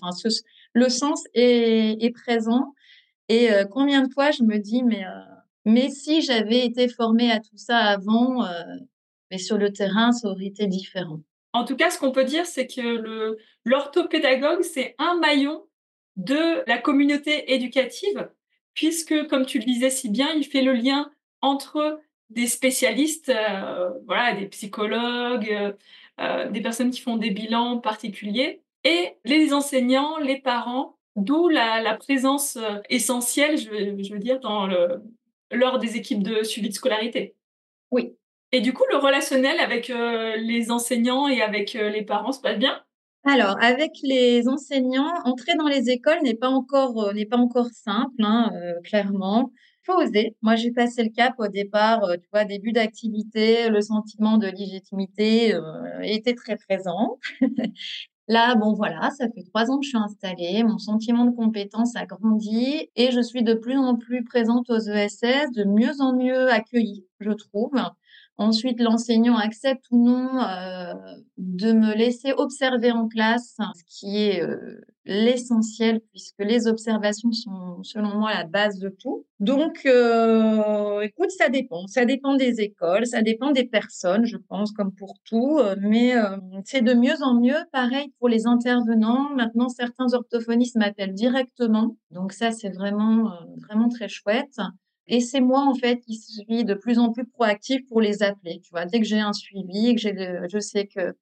le 0.73 0.89
sens 0.89 1.23
est, 1.33 1.97
est 2.01 2.11
présent. 2.11 2.73
Et 3.27 3.49
combien 3.69 4.01
de 4.01 4.11
fois 4.11 4.31
je 4.31 4.41
me 4.41 4.57
dis, 4.57 4.81
mais, 4.81 5.03
mais 5.63 5.89
si 5.89 6.23
j'avais 6.23 6.65
été 6.65 6.87
formée 6.87 7.31
à 7.31 7.39
tout 7.39 7.57
ça 7.57 7.77
avant, 7.77 8.43
mais 9.29 9.37
sur 9.37 9.57
le 9.57 9.71
terrain, 9.71 10.11
ça 10.11 10.29
aurait 10.29 10.47
été 10.47 10.65
différent. 10.65 11.19
En 11.53 11.65
tout 11.65 11.75
cas, 11.75 11.89
ce 11.89 11.99
qu'on 11.99 12.11
peut 12.11 12.23
dire, 12.23 12.45
c'est 12.45 12.67
que 12.67 13.37
l'orthopédagogue, 13.65 14.61
c'est 14.61 14.95
un 14.97 15.17
maillon 15.19 15.63
de 16.15 16.67
la 16.67 16.77
communauté 16.77 17.53
éducative, 17.53 18.29
puisque, 18.79 19.27
comme 19.27 19.45
tu 19.45 19.59
le 19.59 19.65
disais 19.65 19.89
si 19.89 20.07
bien, 20.07 20.31
il 20.31 20.45
fait 20.45 20.61
le 20.61 20.71
lien 20.71 21.11
entre 21.41 21.99
des 22.29 22.47
spécialistes, 22.47 23.27
euh, 23.27 23.89
voilà, 24.05 24.33
des 24.33 24.45
psychologues, 24.45 25.51
euh, 25.51 25.73
euh, 26.21 26.49
des 26.49 26.61
personnes 26.61 26.89
qui 26.89 27.01
font 27.01 27.17
des 27.17 27.29
bilans 27.29 27.79
particuliers, 27.79 28.61
et 28.85 29.15
les 29.25 29.53
enseignants, 29.53 30.17
les 30.19 30.39
parents, 30.39 30.97
d'où 31.17 31.49
la, 31.49 31.93
présence 31.97 32.57
essentielle, 32.89 33.57
je, 33.57 34.13
veux 34.13 34.19
dire, 34.19 34.39
dans 34.39 34.65
le, 34.65 35.03
lors 35.51 35.77
des 35.77 35.97
équipes 35.97 36.23
de 36.23 36.43
suivi 36.43 36.69
de 36.69 36.73
scolarité. 36.73 37.35
Oui. 37.91 38.15
Et 38.53 38.61
du 38.61 38.71
coup, 38.71 38.85
le 38.89 38.95
relationnel 38.95 39.59
avec 39.59 39.89
les 39.89 40.71
enseignants 40.71 41.27
et 41.27 41.41
avec 41.41 41.73
les 41.73 42.03
parents 42.03 42.31
se 42.31 42.39
passe 42.39 42.57
bien? 42.57 42.81
Alors, 43.25 43.57
avec 43.61 43.91
les 44.03 44.47
enseignants, 44.47 45.11
entrer 45.25 45.53
dans 45.55 45.67
les 45.67 45.89
écoles 45.89 46.19
n'est 46.23 46.35
pas 46.35 46.49
encore, 46.49 47.09
euh, 47.09 47.13
n'est 47.13 47.25
pas 47.25 47.37
encore 47.37 47.67
simple, 47.73 48.15
hein, 48.19 48.51
euh, 48.55 48.79
clairement. 48.83 49.51
Faut 49.83 49.93
oser. 49.93 50.35
Moi, 50.41 50.55
j'ai 50.55 50.71
passé 50.71 51.03
le 51.03 51.09
cap 51.09 51.33
au 51.37 51.47
départ, 51.47 52.03
euh, 52.05 52.15
tu 52.15 52.27
vois, 52.31 52.45
début 52.45 52.71
d'activité, 52.71 53.69
le 53.69 53.81
sentiment 53.81 54.37
de 54.37 54.47
légitimité 54.47 55.53
était 56.03 56.33
très 56.35 56.55
présent. 56.57 57.17
Là, 58.29 58.55
bon, 58.55 58.73
voilà, 58.73 59.09
ça 59.17 59.27
fait 59.29 59.43
trois 59.43 59.71
ans 59.71 59.79
que 59.79 59.85
je 59.85 59.89
suis 59.89 59.97
installée, 59.97 60.63
mon 60.63 60.77
sentiment 60.77 61.25
de 61.25 61.35
compétence 61.35 61.95
a 61.95 62.05
grandi 62.05 62.89
et 62.95 63.11
je 63.11 63.21
suis 63.21 63.41
de 63.43 63.55
plus 63.55 63.75
en 63.77 63.95
plus 63.95 64.23
présente 64.23 64.69
aux 64.69 64.79
ESS, 64.79 65.51
de 65.55 65.63
mieux 65.63 65.99
en 65.99 66.15
mieux 66.15 66.47
accueillie, 66.51 67.07
je 67.19 67.31
trouve. 67.31 67.73
Ensuite, 68.39 68.79
l'enseignant 68.79 69.35
accepte 69.35 69.83
ou 69.91 70.01
non 70.01 70.41
euh, 70.41 70.93
de 71.37 71.73
me 71.73 71.93
laisser 71.93 72.31
observer 72.31 72.89
en 72.89 73.09
classe, 73.09 73.57
ce 73.75 73.83
qui 73.85 74.15
est 74.15 74.41
euh, 74.41 74.79
l'essentiel 75.03 75.99
puisque 76.11 76.39
les 76.39 76.65
observations 76.65 77.33
sont, 77.33 77.83
selon 77.83 78.17
moi, 78.17 78.33
la 78.33 78.45
base 78.45 78.79
de 78.79 78.87
tout. 78.87 79.25
Donc, 79.41 79.81
euh, 79.85 81.01
écoute, 81.01 81.31
ça 81.31 81.49
dépend. 81.49 81.85
Ça 81.87 82.05
dépend 82.05 82.37
des 82.37 82.61
écoles, 82.61 83.05
ça 83.07 83.21
dépend 83.21 83.51
des 83.51 83.65
personnes, 83.65 84.23
je 84.23 84.37
pense, 84.37 84.71
comme 84.71 84.95
pour 84.95 85.15
tout. 85.25 85.59
Mais 85.81 86.13
c'est 86.63 86.81
de 86.81 86.93
mieux 86.93 87.21
en 87.21 87.41
mieux. 87.41 87.59
Pareil 87.73 88.13
pour 88.19 88.29
les 88.29 88.47
intervenants. 88.47 89.31
Maintenant, 89.35 89.67
certains 89.67 90.13
orthophonistes 90.13 90.77
m'appellent 90.77 91.13
directement. 91.13 91.97
Donc 92.11 92.31
ça, 92.31 92.51
c'est 92.53 92.69
vraiment, 92.69 93.33
vraiment 93.67 93.89
très 93.89 94.07
chouette. 94.07 94.61
Et 95.09 95.21
c'est 95.21 95.41
moi, 95.41 95.61
en 95.61 95.73
fait, 95.73 95.99
qui 96.01 96.15
suis 96.15 96.63
de 96.63 96.75
plus 96.75 96.99
en 96.99 97.11
plus 97.11 97.25
proactive 97.25 97.83
pour 97.87 97.99
les 97.99 98.21
appeler. 98.21 98.61
Tu 98.63 98.69
vois, 98.69 98.85
dès 98.85 98.99
que 98.99 99.05
j'ai 99.05 99.19
un 99.19 99.33
suivi, 99.33 99.95
que 99.95 100.01
je 100.01 100.59
sais 100.59 100.85
que, 100.85 101.15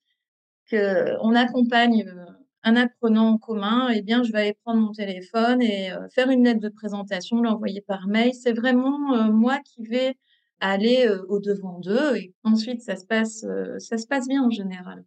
que 0.70 1.36
accompagne 1.36 2.06
euh, 2.06 2.26
un 2.64 2.76
apprenant 2.76 3.30
en 3.30 3.38
commun, 3.38 3.88
eh 3.90 4.02
bien, 4.02 4.24
je 4.24 4.34
vais 4.34 4.40
aller 4.40 4.58
prendre 4.66 4.82
mon 4.82 4.92
téléphone 4.92 5.62
et 5.62 5.92
euh, 5.94 6.10
faire 6.10 6.30
une 6.30 6.44
lettre 6.44 6.60
de 6.60 6.68
présentation, 6.68 7.42
l'envoyer 7.42 7.80
par 7.80 8.08
mail. 8.08 8.34
C'est 8.34 8.52
vraiment 8.52 9.14
euh, 9.14 9.32
moi 9.32 9.60
qui 9.60 9.84
vais 9.84 10.18
aller 10.60 11.08
au 11.30 11.40
devant 11.40 11.80
d'eux 11.80 12.18
et 12.18 12.34
ensuite 12.44 12.82
ça 12.82 12.96
se 12.96 13.06
passe, 13.06 13.46
ça 13.78 13.98
se 14.00 14.08
passe 14.08 14.28
bien 14.28 14.44
en 14.44 14.50
général. 14.50 15.06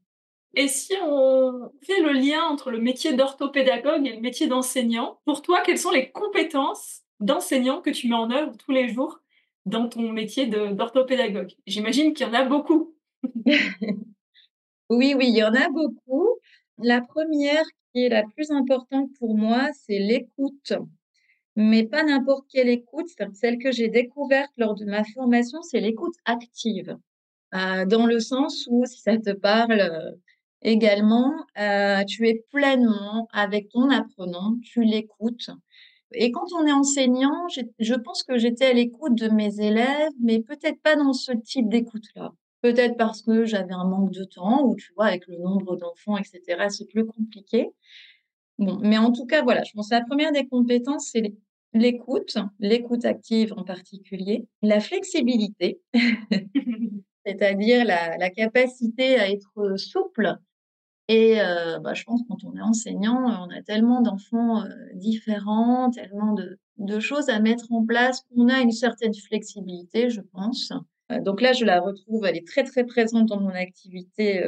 Et 0.55 0.69
si 0.69 0.95
on 1.03 1.73
fait 1.83 2.01
le 2.01 2.13
lien 2.13 2.45
entre 2.45 2.71
le 2.71 2.79
métier 2.79 3.15
d'orthopédagogue 3.15 4.07
et 4.07 4.15
le 4.15 4.21
métier 4.21 4.47
d'enseignant, 4.47 5.19
pour 5.25 5.43
toi, 5.43 5.61
quelles 5.67 5.79
sont 5.79 5.91
les 5.91 6.13
compétences 6.13 7.03
d'enseignants 7.21 7.81
que 7.81 7.91
tu 7.91 8.09
mets 8.09 8.15
en 8.15 8.31
œuvre 8.31 8.57
tous 8.57 8.73
les 8.73 8.89
jours 8.89 9.21
dans 9.67 9.89
ton 9.89 10.13
métier 10.13 10.47
d'orthopédagogue 10.47 11.53
J'imagine 11.67 12.15
qu'il 12.15 12.27
y 12.27 12.31
en 12.31 12.35
a 12.35 12.45
beaucoup. 12.45 12.95
oui, 14.91 15.15
oui, 15.15 15.29
il 15.29 15.37
y 15.37 15.45
en 15.45 15.55
a 15.55 15.69
beaucoup. 15.69 16.29
La 16.79 17.01
première 17.03 17.65
qui 17.93 18.05
est 18.05 18.09
la 18.09 18.23
plus 18.23 18.51
importante 18.51 19.11
pour 19.19 19.37
moi, 19.37 19.69
c'est 19.75 19.99
l'écoute. 19.99 20.73
Mais 21.57 21.85
pas 21.85 22.05
n'importe 22.05 22.47
quelle 22.51 22.69
écoute, 22.69 23.09
celle 23.35 23.59
que 23.59 23.73
j'ai 23.73 23.89
découverte 23.89 24.53
lors 24.57 24.75
de 24.75 24.85
ma 24.85 25.05
formation, 25.05 25.61
c'est 25.63 25.81
l'écoute 25.81 26.15
active. 26.25 26.97
Euh, 27.55 27.85
dans 27.85 28.07
le 28.07 28.21
sens 28.21 28.67
où, 28.71 28.87
si 28.87 29.01
ça 29.01 29.19
te 29.19 29.33
parle 29.33 29.81
euh, 29.81 30.13
également, 30.63 31.33
euh, 31.59 32.05
tu 32.05 32.29
es 32.29 32.45
pleinement 32.51 33.29
avec 33.33 33.69
ton 33.71 33.91
apprenant, 33.91 34.57
tu 34.63 34.85
l'écoutes, 34.85 35.51
et 36.13 36.31
quand 36.31 36.47
on 36.59 36.67
est 36.67 36.73
enseignant, 36.73 37.47
je 37.79 37.95
pense 37.95 38.23
que 38.23 38.37
j'étais 38.39 38.67
à 38.67 38.73
l'écoute 38.73 39.15
de 39.15 39.29
mes 39.29 39.61
élèves, 39.61 40.13
mais 40.21 40.41
peut-être 40.41 40.81
pas 40.83 40.97
dans 40.97 41.13
ce 41.13 41.33
type 41.33 41.69
d'écoute-là. 41.69 42.33
Peut-être 42.63 42.97
parce 42.97 43.23
que 43.23 43.45
j'avais 43.45 43.73
un 43.73 43.85
manque 43.85 44.11
de 44.11 44.25
temps, 44.25 44.65
ou 44.65 44.77
tu 44.77 44.93
vois, 44.95 45.07
avec 45.07 45.27
le 45.29 45.39
nombre 45.39 45.77
d'enfants, 45.77 46.17
etc., 46.19 46.67
c'est 46.69 46.87
plus 46.87 47.07
compliqué. 47.07 47.71
Bon, 48.59 48.79
mais 48.83 48.99
en 48.99 49.13
tout 49.13 49.25
cas, 49.25 49.43
voilà, 49.43 49.63
je 49.65 49.73
pense 49.73 49.89
que 49.89 49.95
la 49.95 50.05
première 50.05 50.33
des 50.33 50.47
compétences, 50.47 51.11
c'est 51.13 51.35
l'écoute, 51.73 52.37
l'écoute 52.59 53.05
active 53.05 53.55
en 53.57 53.65
particulier, 53.65 54.47
la 54.61 54.81
flexibilité, 54.81 55.81
c'est-à-dire 57.25 57.85
la, 57.85 58.17
la, 58.19 58.31
capacité 58.31 59.19
à 59.19 59.31
être 59.31 59.77
souple 59.77 60.37
et 61.11 61.41
euh, 61.41 61.81
bah, 61.81 61.93
je 61.93 62.05
pense 62.05 62.21
quand 62.29 62.45
on 62.45 62.57
est 62.57 62.61
enseignant, 62.61 63.29
euh, 63.29 63.35
on 63.45 63.51
a 63.51 63.63
tellement 63.63 64.01
d'enfants 64.01 64.63
euh, 64.63 64.69
différents, 64.95 65.91
tellement 65.91 66.35
de, 66.35 66.57
de, 66.79 67.01
choses 67.01 67.29
à 67.29 67.41
mettre 67.41 67.65
en 67.73 67.85
place 67.85 68.23
qu'on 68.31 68.47
a 68.47 68.61
une 68.61 68.71
certaine 68.71 69.13
flexibilité, 69.13 70.09
je 70.09 70.21
pense. 70.21 70.73
donc 71.25 71.41
là, 71.41 71.53
je 71.53 71.65
la 71.65 71.81
retrouve, 71.81 72.27
elle 72.27 72.37
est 72.37 72.47
très 72.47 72.63
très 72.63 72.85
présente 72.85 73.27
dans 73.27 73.41
mon 73.41 73.51
activité 73.51 74.41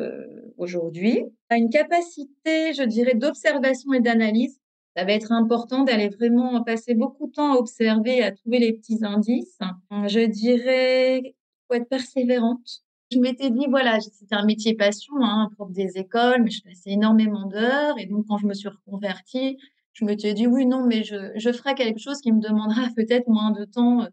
aujourd'hui. 0.56 1.24
Une 1.50 1.68
capacité, 1.68 2.72
je 2.74 2.84
dirais, 2.84 3.14
d'observation 3.16 3.92
et 3.92 4.00
d'analyse. 4.00 4.60
Ça 4.96 5.04
va 5.04 5.12
être 5.14 5.32
important 5.32 5.82
d'aller 5.82 6.10
vraiment 6.10 6.62
passer 6.62 6.94
beaucoup 6.94 7.26
de 7.26 7.32
temps 7.32 7.54
à 7.54 7.56
observer, 7.56 8.22
à 8.22 8.30
trouver 8.30 8.60
les 8.60 8.72
petits 8.72 9.00
indices. 9.02 9.58
Je 9.90 10.24
dirais, 10.26 11.34
faut 11.66 11.74
être 11.74 11.88
persévérante. 11.88 12.84
Je 13.12 13.18
m'étais 13.18 13.50
dit, 13.50 13.66
voilà, 13.68 14.00
c'était 14.00 14.34
un 14.34 14.44
métier 14.44 14.74
passion, 14.74 15.14
hein, 15.20 15.50
prof 15.54 15.70
des 15.70 15.98
écoles, 15.98 16.42
mais 16.42 16.50
je 16.50 16.62
passais 16.62 16.90
énormément 16.90 17.46
d'heures. 17.46 17.98
Et 17.98 18.06
donc, 18.06 18.26
quand 18.26 18.38
je 18.38 18.46
me 18.46 18.54
suis 18.54 18.68
reconvertie, 18.68 19.58
je 19.92 20.04
me 20.06 20.16
suis 20.16 20.32
dit, 20.32 20.46
oui, 20.46 20.64
non, 20.64 20.86
mais 20.86 21.04
je, 21.04 21.32
je 21.36 21.52
ferai 21.52 21.74
quelque 21.74 21.98
chose 22.00 22.20
qui 22.20 22.32
me 22.32 22.40
demandera 22.40 22.82
peut-être 22.96 23.28
moins 23.28 23.50
de 23.50 23.64
temps 23.64 24.02
euh, 24.02 24.06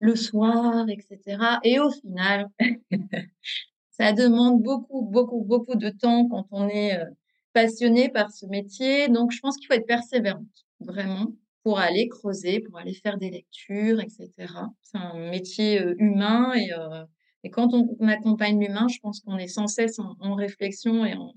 le 0.00 0.14
soir, 0.16 0.86
etc. 0.88 1.58
Et 1.64 1.80
au 1.80 1.90
final, 1.90 2.48
ça 3.90 4.12
demande 4.12 4.62
beaucoup, 4.62 5.02
beaucoup, 5.02 5.42
beaucoup 5.42 5.76
de 5.76 5.88
temps 5.88 6.28
quand 6.28 6.46
on 6.50 6.68
est 6.68 6.98
euh, 6.98 7.06
passionné 7.54 8.10
par 8.10 8.30
ce 8.30 8.44
métier. 8.46 9.08
Donc, 9.08 9.32
je 9.32 9.40
pense 9.40 9.56
qu'il 9.56 9.66
faut 9.66 9.72
être 9.72 9.86
persévérante, 9.86 10.66
vraiment, 10.80 11.32
pour 11.62 11.78
aller 11.78 12.08
creuser, 12.08 12.60
pour 12.60 12.78
aller 12.78 12.92
faire 12.92 13.16
des 13.16 13.30
lectures, 13.30 14.00
etc. 14.00 14.30
C'est 14.82 14.98
un 14.98 15.30
métier 15.30 15.80
euh, 15.80 15.94
humain 15.98 16.52
et, 16.54 16.70
et 17.46 17.48
quand 17.48 17.72
on, 17.74 17.96
on 18.00 18.08
accompagne 18.08 18.60
l'humain, 18.60 18.88
je 18.88 18.98
pense 18.98 19.20
qu'on 19.20 19.38
est 19.38 19.46
sans 19.46 19.68
cesse 19.68 20.00
en, 20.00 20.16
en 20.18 20.34
réflexion 20.34 21.06
et 21.06 21.14
en, 21.14 21.32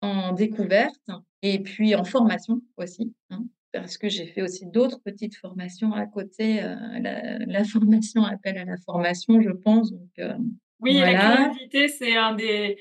en, 0.00 0.32
découverte 0.32 1.10
et 1.42 1.58
puis 1.58 1.96
en 1.96 2.04
formation 2.04 2.60
aussi. 2.76 3.12
Hein, 3.30 3.44
parce 3.72 3.98
que 3.98 4.08
j'ai 4.08 4.26
fait 4.26 4.42
aussi 4.42 4.66
d'autres 4.66 5.00
petites 5.00 5.34
formations 5.34 5.92
à 5.92 6.06
côté. 6.06 6.62
Euh, 6.62 6.76
la, 7.00 7.38
la, 7.38 7.64
formation 7.74 8.22
appelle 8.22 8.58
à 8.58 8.64
la 8.64 8.76
formation, 8.76 9.40
je 9.40 9.50
pense. 9.50 9.90
Donc, 9.90 10.08
euh, 10.20 10.34
oui, 10.78 10.98
voilà. 10.98 11.12
la 11.12 11.48
curiosité, 11.48 11.88
c'est 11.88 12.16
un 12.16 12.34
des, 12.36 12.78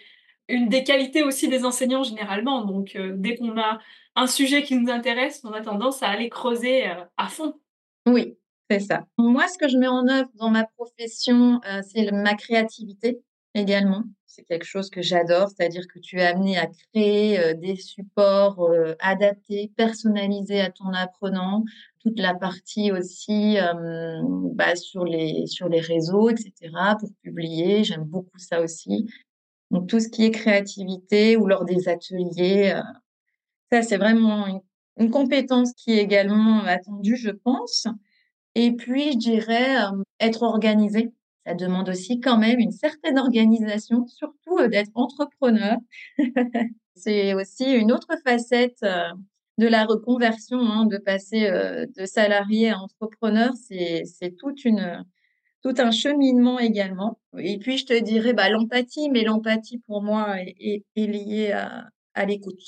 une 0.47 0.69
des 0.69 0.83
qualités 0.83 1.23
aussi 1.23 1.47
des 1.47 1.65
enseignants 1.65 2.03
généralement. 2.03 2.65
Donc, 2.65 2.95
euh, 2.95 3.13
dès 3.15 3.35
qu'on 3.35 3.57
a 3.57 3.79
un 4.15 4.27
sujet 4.27 4.61
qui 4.61 4.75
nous 4.75 4.91
intéresse, 4.91 5.41
on 5.43 5.53
a 5.53 5.61
tendance 5.61 6.03
à 6.03 6.09
aller 6.09 6.29
creuser 6.29 6.85
à 7.17 7.27
fond. 7.29 7.55
Oui, 8.05 8.37
Moi, 9.17 9.47
ce 9.47 9.57
que 9.57 9.67
je 9.67 9.77
mets 9.77 9.87
en 9.87 10.07
œuvre 10.07 10.29
dans 10.35 10.49
ma 10.49 10.65
profession, 10.65 11.61
euh, 11.67 11.81
c'est 11.87 12.11
ma 12.11 12.35
créativité 12.35 13.21
également. 13.53 14.03
C'est 14.25 14.43
quelque 14.43 14.65
chose 14.65 14.89
que 14.89 15.01
j'adore, 15.01 15.49
c'est-à-dire 15.49 15.87
que 15.87 15.99
tu 15.99 16.19
es 16.19 16.25
amené 16.25 16.57
à 16.57 16.67
créer 16.67 17.39
euh, 17.39 17.53
des 17.53 17.75
supports 17.75 18.63
euh, 18.63 18.95
adaptés, 18.99 19.71
personnalisés 19.77 20.59
à 20.59 20.71
ton 20.71 20.91
apprenant, 20.93 21.63
toute 21.99 22.19
la 22.19 22.33
partie 22.33 22.91
aussi 22.91 23.57
bah, 24.55 24.75
sur, 24.75 25.05
les, 25.05 25.45
sur 25.47 25.69
les 25.69 25.79
réseaux, 25.79 26.29
etc., 26.29 26.53
pour 26.99 27.09
publier. 27.21 27.85
J'aime 27.85 28.03
beaucoup 28.03 28.37
ça 28.37 28.59
aussi. 28.61 29.07
Donc, 29.71 29.87
tout 29.87 30.01
ce 30.01 30.09
qui 30.09 30.25
est 30.25 30.31
créativité 30.31 31.37
ou 31.37 31.47
lors 31.47 31.63
des 31.63 31.87
ateliers, 31.87 32.77
ça, 33.71 33.81
c'est 33.81 33.97
vraiment 33.97 34.61
une, 34.97 35.09
compétence 35.09 35.73
qui 35.73 35.93
est 35.93 36.03
également 36.03 36.59
attendue, 36.65 37.15
je 37.15 37.31
pense. 37.31 37.87
Et 38.55 38.71
puis, 38.73 39.13
je 39.13 39.17
dirais 39.17 39.77
être 40.19 40.43
organisé. 40.43 41.11
Ça 41.45 41.55
demande 41.55 41.89
aussi 41.89 42.19
quand 42.19 42.37
même 42.37 42.59
une 42.59 42.71
certaine 42.71 43.19
organisation, 43.19 44.07
surtout 44.07 44.67
d'être 44.67 44.91
entrepreneur. 44.93 45.77
c'est 46.95 47.33
aussi 47.33 47.71
une 47.71 47.91
autre 47.91 48.15
facette 48.25 48.81
de 49.57 49.67
la 49.67 49.85
reconversion, 49.85 50.59
hein, 50.59 50.85
de 50.85 50.97
passer 50.97 51.49
de 51.49 52.05
salarié 52.05 52.69
à 52.69 52.79
entrepreneur. 52.79 53.51
C'est 53.55 54.35
toute 54.37 54.63
une 54.63 55.03
tout 55.63 55.73
un 55.77 55.91
cheminement 55.91 56.59
également. 56.59 57.19
Et 57.37 57.57
puis, 57.57 57.77
je 57.77 57.85
te 57.85 57.99
dirais 57.99 58.33
bah, 58.33 58.49
l'empathie, 58.49 59.09
mais 59.09 59.23
l'empathie 59.23 59.79
pour 59.87 60.03
moi 60.03 60.35
est 60.39 60.83
liée 60.95 61.51
à, 61.53 61.85
à 62.13 62.25
l'écoute. 62.25 62.61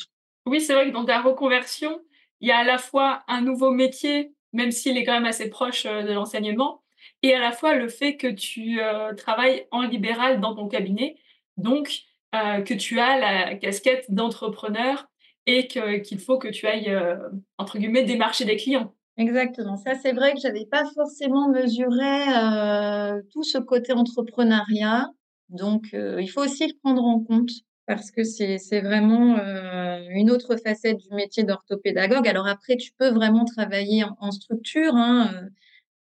Oui, 0.45 0.61
c'est 0.61 0.73
vrai 0.73 0.87
que 0.87 0.93
dans 0.93 1.05
ta 1.05 1.21
reconversion, 1.21 1.99
il 2.39 2.49
y 2.49 2.51
a 2.51 2.57
à 2.57 2.63
la 2.63 2.77
fois 2.77 3.23
un 3.27 3.41
nouveau 3.41 3.71
métier, 3.71 4.33
même 4.55 4.71
s'il 4.71 4.97
est 4.97 5.03
quand 5.03 5.13
même 5.13 5.25
assez 5.25 5.49
proche 5.49 5.85
de 5.85 6.11
l'enseignement, 6.13 6.81
et 7.21 7.33
à 7.33 7.39
la 7.39 7.51
fois 7.51 7.75
le 7.75 7.87
fait 7.87 8.17
que 8.17 8.27
tu 8.27 8.81
euh, 8.81 9.13
travailles 9.13 9.67
en 9.71 9.81
libéral 9.81 10.39
dans 10.41 10.55
ton 10.55 10.67
cabinet, 10.67 11.15
donc 11.57 12.01
euh, 12.35 12.61
que 12.61 12.73
tu 12.73 12.99
as 12.99 13.17
la 13.19 13.55
casquette 13.55 14.05
d'entrepreneur 14.09 15.07
et 15.45 15.67
qu'il 15.67 16.01
qu 16.01 16.17
faut 16.17 16.37
que 16.37 16.47
tu 16.47 16.67
ailles, 16.67 16.89
euh, 16.89 17.17
entre 17.57 17.77
guillemets, 17.77 18.03
démarcher 18.03 18.45
des 18.45 18.57
clients. 18.57 18.93
Exactement. 19.17 19.77
Ça, 19.77 19.95
c'est 19.95 20.11
vrai 20.11 20.33
que 20.33 20.39
j'avais 20.39 20.65
pas 20.65 20.83
forcément 20.93 21.49
mesuré 21.49 22.27
euh, 22.35 23.21
tout 23.31 23.43
ce 23.43 23.57
côté 23.57 23.93
entrepreneuriat. 23.93 25.07
Donc, 25.49 25.93
euh, 25.93 26.21
il 26.21 26.27
faut 26.27 26.43
aussi 26.43 26.67
le 26.67 26.73
prendre 26.83 27.03
en 27.03 27.19
compte 27.19 27.51
parce 27.87 28.11
que 28.11 28.23
c'est 28.23 28.81
vraiment 28.81 29.37
euh, 29.37 29.99
une 30.09 30.31
autre 30.31 30.55
facette 30.57 30.97
du 30.97 31.13
métier 31.13 31.43
d'orthopédagogue. 31.43 32.27
Alors 32.27 32.47
après, 32.47 32.77
tu 32.77 32.91
peux 32.97 33.09
vraiment 33.09 33.45
travailler 33.45 34.03
en, 34.19 34.31
structure. 34.31 34.95
Hein. 34.95 35.31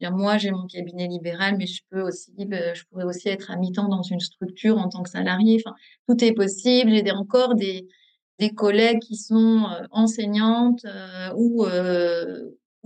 Bien, 0.00 0.10
moi, 0.10 0.38
j'ai 0.38 0.50
mon 0.50 0.66
cabinet 0.66 1.06
libéral, 1.08 1.56
mais 1.58 1.66
je 1.66 1.82
peux 1.90 2.02
aussi, 2.02 2.32
bah, 2.46 2.74
je 2.74 2.84
pourrais 2.84 3.04
aussi 3.04 3.28
être 3.28 3.50
à 3.50 3.56
mi-temps 3.56 3.88
dans 3.88 4.02
une 4.02 4.20
structure 4.20 4.78
en 4.78 4.88
tant 4.88 5.02
que 5.02 5.10
salarié. 5.10 5.62
Enfin, 5.64 5.76
tout 6.08 6.22
est 6.24 6.32
possible. 6.32 6.90
J'ai 6.90 7.10
encore 7.12 7.54
des, 7.54 7.86
des 8.38 8.50
collègues 8.50 9.00
qui 9.00 9.16
sont 9.16 9.64
euh, 9.70 9.86
enseignantes 9.90 10.84
euh, 10.84 11.32
ou 11.36 11.64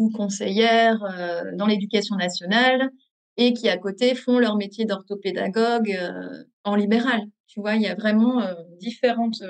ou 0.00 0.10
conseillères 0.10 1.04
euh, 1.04 1.54
dans 1.54 1.66
l'éducation 1.66 2.16
nationale 2.16 2.90
et 3.36 3.52
qui 3.52 3.68
à 3.68 3.76
côté 3.76 4.14
font 4.14 4.38
leur 4.38 4.56
métier 4.56 4.86
d'orthopédagogue 4.86 5.92
euh, 5.92 6.44
en 6.64 6.74
libéral. 6.74 7.20
Tu 7.46 7.60
vois, 7.60 7.74
il 7.74 7.82
y 7.82 7.86
a 7.86 7.94
vraiment 7.94 8.40
euh, 8.40 8.54
différentes, 8.80 9.42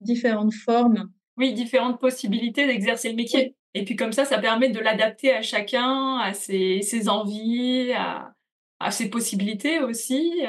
différentes 0.00 0.54
formes. 0.54 1.10
Oui, 1.36 1.52
différentes 1.52 2.00
possibilités 2.00 2.66
d'exercer 2.66 3.10
le 3.10 3.16
métier. 3.16 3.40
Oui. 3.46 3.54
Et 3.74 3.84
puis 3.84 3.96
comme 3.96 4.12
ça, 4.12 4.24
ça 4.24 4.38
permet 4.38 4.70
de 4.70 4.80
l'adapter 4.80 5.32
à 5.32 5.42
chacun, 5.42 6.16
à 6.18 6.32
ses, 6.32 6.80
ses 6.80 7.08
envies, 7.08 7.92
à, 7.92 8.32
à, 8.80 8.90
ses 8.90 9.10
possibilités 9.10 9.80
aussi. 9.80 10.42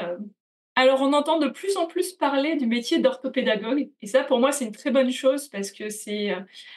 Alors 0.76 1.02
on 1.02 1.12
entend 1.12 1.38
de 1.38 1.48
plus 1.48 1.76
en 1.76 1.86
plus 1.86 2.12
parler 2.12 2.56
du 2.56 2.66
métier 2.66 3.00
d'orthopédagogue. 3.00 3.90
Et 4.00 4.06
ça, 4.06 4.24
pour 4.24 4.38
moi, 4.38 4.52
c'est 4.52 4.64
une 4.64 4.72
très 4.72 4.90
bonne 4.90 5.10
chose 5.10 5.48
parce 5.48 5.72
que 5.72 5.90
c'est 5.90 6.30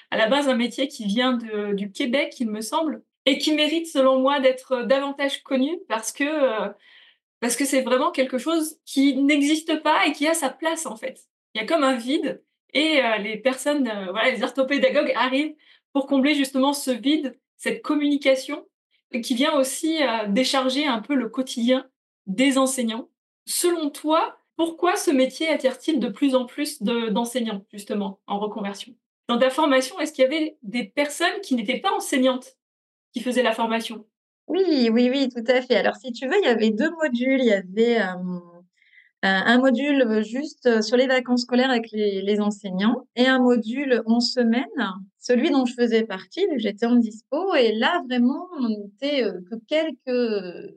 à 0.09 0.17
la 0.17 0.27
base 0.27 0.49
un 0.49 0.55
métier 0.55 0.87
qui 0.87 1.05
vient 1.05 1.33
de, 1.33 1.73
du 1.73 1.91
Québec, 1.91 2.35
il 2.39 2.49
me 2.49 2.61
semble, 2.61 3.03
et 3.25 3.37
qui 3.37 3.53
mérite, 3.53 3.87
selon 3.87 4.19
moi, 4.19 4.39
d'être 4.39 4.83
davantage 4.83 5.43
connu 5.43 5.79
parce 5.87 6.11
que 6.11 6.25
parce 7.39 7.55
que 7.55 7.65
c'est 7.65 7.81
vraiment 7.81 8.11
quelque 8.11 8.37
chose 8.37 8.77
qui 8.85 9.15
n'existe 9.15 9.81
pas 9.81 10.05
et 10.05 10.11
qui 10.11 10.27
a 10.27 10.33
sa 10.33 10.49
place 10.49 10.85
en 10.85 10.95
fait. 10.95 11.19
Il 11.53 11.61
y 11.61 11.63
a 11.63 11.67
comme 11.67 11.83
un 11.83 11.95
vide 11.95 12.43
et 12.73 13.03
euh, 13.03 13.17
les 13.17 13.37
personnes, 13.37 13.87
euh, 13.87 14.11
voilà, 14.11 14.31
les 14.31 14.43
orthopédagogues 14.43 15.11
arrivent 15.15 15.55
pour 15.93 16.07
combler 16.07 16.35
justement 16.35 16.73
ce 16.73 16.91
vide, 16.91 17.37
cette 17.57 17.81
communication 17.81 18.65
qui 19.23 19.35
vient 19.35 19.53
aussi 19.57 20.01
euh, 20.01 20.27
décharger 20.27 20.85
un 20.85 20.99
peu 20.99 21.15
le 21.15 21.27
quotidien 21.27 21.89
des 22.27 22.57
enseignants. 22.57 23.09
Selon 23.45 23.89
toi, 23.89 24.37
pourquoi 24.55 24.95
ce 24.95 25.11
métier 25.11 25.49
attire-t-il 25.49 25.99
de 25.99 26.07
plus 26.07 26.35
en 26.35 26.45
plus 26.45 26.81
d'enseignants 26.81 27.65
justement 27.73 28.21
en 28.27 28.39
reconversion? 28.39 28.93
Dans 29.27 29.37
ta 29.37 29.49
formation, 29.49 29.99
est-ce 29.99 30.13
qu'il 30.13 30.23
y 30.23 30.27
avait 30.27 30.57
des 30.61 30.85
personnes 30.85 31.41
qui 31.43 31.55
n'étaient 31.55 31.79
pas 31.79 31.91
enseignantes 31.91 32.55
qui 33.13 33.21
faisaient 33.21 33.43
la 33.43 33.53
formation? 33.53 34.05
Oui, 34.47 34.89
oui, 34.91 35.09
oui, 35.09 35.29
tout 35.29 35.43
à 35.47 35.61
fait. 35.61 35.75
Alors 35.75 35.95
si 35.95 36.11
tu 36.11 36.27
veux, 36.27 36.37
il 36.41 36.45
y 36.45 36.49
avait 36.49 36.71
deux 36.71 36.91
modules. 36.91 37.39
Il 37.39 37.45
y 37.45 37.53
avait 37.53 37.99
un 39.23 39.59
module 39.59 40.23
juste 40.23 40.81
sur 40.81 40.97
les 40.97 41.07
vacances 41.07 41.41
scolaires 41.41 41.69
avec 41.69 41.91
les, 41.91 42.21
les, 42.21 42.39
enseignants 42.39 43.07
et 43.15 43.27
un 43.27 43.39
module 43.39 44.01
en 44.07 44.19
semaine, 44.19 44.65
celui 45.19 45.51
dont 45.51 45.65
je 45.65 45.73
faisais 45.73 46.03
partie, 46.03 46.45
j'étais 46.57 46.87
en 46.87 46.95
dispo. 46.95 47.53
Et 47.55 47.73
là 47.73 48.01
vraiment 48.07 48.47
on 48.59 48.69
n'était 48.69 49.23
euh, 49.23 49.39
que 49.49 49.55
quelques 49.67 50.73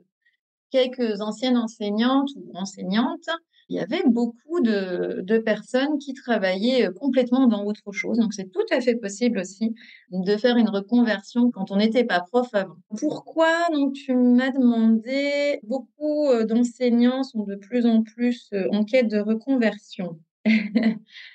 quelques 0.71 1.21
anciennes 1.21 1.57
enseignantes 1.57 2.29
ou 2.35 2.51
enseignantes. 2.55 3.29
Il 3.67 3.77
y 3.77 3.79
avait 3.79 4.03
beaucoup 4.05 4.61
de, 4.61 5.21
de 5.21 5.37
personnes 5.39 5.97
qui 5.97 6.13
travaillaient 6.13 6.89
complètement 6.99 7.47
dans 7.47 7.65
autre 7.65 7.91
chose. 7.91 8.19
Donc 8.19 8.33
c'est 8.33 8.51
tout 8.51 8.65
à 8.71 8.79
fait 8.79 8.95
possible 8.95 9.39
aussi 9.39 9.73
de 10.11 10.37
faire 10.37 10.57
une 10.57 10.69
reconversion 10.69 11.49
quand 11.49 11.71
on 11.71 11.77
n'était 11.77 12.03
pas 12.03 12.19
prof 12.19 12.47
avant. 12.53 12.75
Pourquoi 12.99 13.69
donc 13.73 13.93
tu 13.93 14.13
m'as 14.13 14.51
demandé? 14.51 15.59
Beaucoup 15.63 16.27
d'enseignants 16.47 17.23
sont 17.23 17.43
de 17.43 17.55
plus 17.55 17.87
en 17.87 18.03
plus 18.03 18.51
en 18.71 18.83
quête 18.83 19.07
de 19.07 19.19
reconversion. 19.19 20.19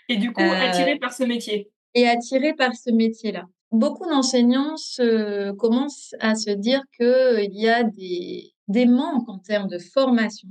Et 0.08 0.16
du 0.16 0.32
coup, 0.32 0.40
attirés 0.42 0.98
par 0.98 1.12
ce 1.12 1.24
métier. 1.24 1.70
Et 1.94 2.06
attirés 2.06 2.54
par 2.54 2.74
ce 2.74 2.90
métier-là. 2.90 3.46
Beaucoup 3.72 4.08
d'enseignants 4.08 4.74
commencent 5.58 6.14
à 6.20 6.34
se 6.34 6.50
dire 6.50 6.82
qu'il 6.96 7.54
y 7.54 7.68
a 7.68 7.84
des, 7.84 8.52
des 8.70 8.86
manques 8.86 9.28
en 9.28 9.38
termes 9.38 9.68
de 9.68 9.78
formation, 9.78 10.48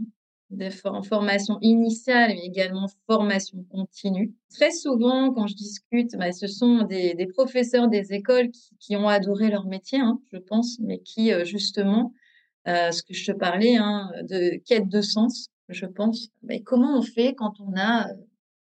de 0.50 0.70
for 0.70 1.06
formation 1.06 1.58
initiale, 1.62 2.32
mais 2.36 2.46
également 2.46 2.88
formation 3.08 3.64
continue. 3.72 4.34
Très 4.50 4.72
souvent, 4.72 5.32
quand 5.32 5.48
je 5.48 5.56
discute, 5.56 6.16
bah, 6.18 6.32
ce 6.34 6.48
sont 6.48 6.84
des, 6.84 7.28
professeurs 7.34 7.88
des 7.88 8.14
écoles 8.14 8.50
qui, 8.80 8.96
ont 8.98 9.08
adoré 9.08 9.50
leur 9.50 9.66
métier, 9.68 10.00
hein, 10.00 10.20
je 10.34 10.38
pense, 10.38 10.80
mais 10.80 11.00
qui, 11.00 11.32
euh, 11.32 11.46
justement, 11.46 12.14
euh, 12.68 12.92
ce 12.92 13.04
que 13.04 13.14
je 13.14 13.32
te 13.32 13.38
parlais, 13.38 13.78
hein, 13.78 14.12
de 14.24 14.62
quête 14.66 14.90
de 14.90 15.02
sens, 15.02 15.48
je 15.70 15.86
pense, 15.86 16.30
mais 16.44 16.62
comment 16.62 16.98
on 16.98 17.02
fait 17.02 17.36
quand 17.36 17.54
on 17.62 17.78
a, 17.78 18.08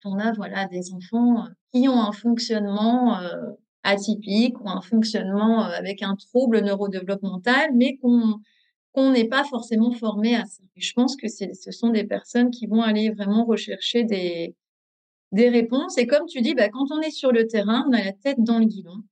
on 0.04 0.20
a 0.20 0.34
voilà, 0.34 0.66
des 0.66 0.94
enfants 0.94 1.46
qui 1.72 1.88
ont 1.88 2.02
un 2.02 2.12
fonctionnement 2.12 3.20
euh, 3.20 3.52
atypique 3.84 4.60
ou 4.60 4.70
un 4.70 4.82
fonctionnement 4.82 5.62
avec 5.62 6.02
un 6.04 6.16
trouble 6.16 6.60
neurodéveloppemental, 6.60 7.70
mais 7.76 7.96
qu'on 7.98 8.42
qu'on 8.98 9.12
n'est 9.12 9.28
pas 9.28 9.44
forcément 9.44 9.92
formé 9.92 10.36
à 10.36 10.46
ça. 10.46 10.64
Et 10.76 10.82
je 10.82 10.92
pense 10.94 11.16
que 11.16 11.28
ce 11.28 11.72
sont 11.72 11.90
des 11.90 12.04
personnes 12.04 12.50
qui 12.50 12.66
vont 12.66 12.82
aller 12.82 13.12
vraiment 13.12 13.46
rechercher 13.46 14.04
des, 14.04 14.56
des 15.32 15.50
réponses. 15.50 16.00
Et 16.00 16.08
comme 16.08 16.26
tu 16.26 16.42
dis, 16.42 16.56
bah, 16.56 16.70
quand 16.70 16.90
on 16.90 17.00
est 17.02 17.12
sur 17.12 17.32
le 17.32 17.46
terrain, 17.46 17.86
on 17.88 17.94
a 17.94 18.04
la 18.04 18.14
tête 18.14 18.40
dans 18.40 18.58
le 18.58 18.66
guidon. 18.66 19.04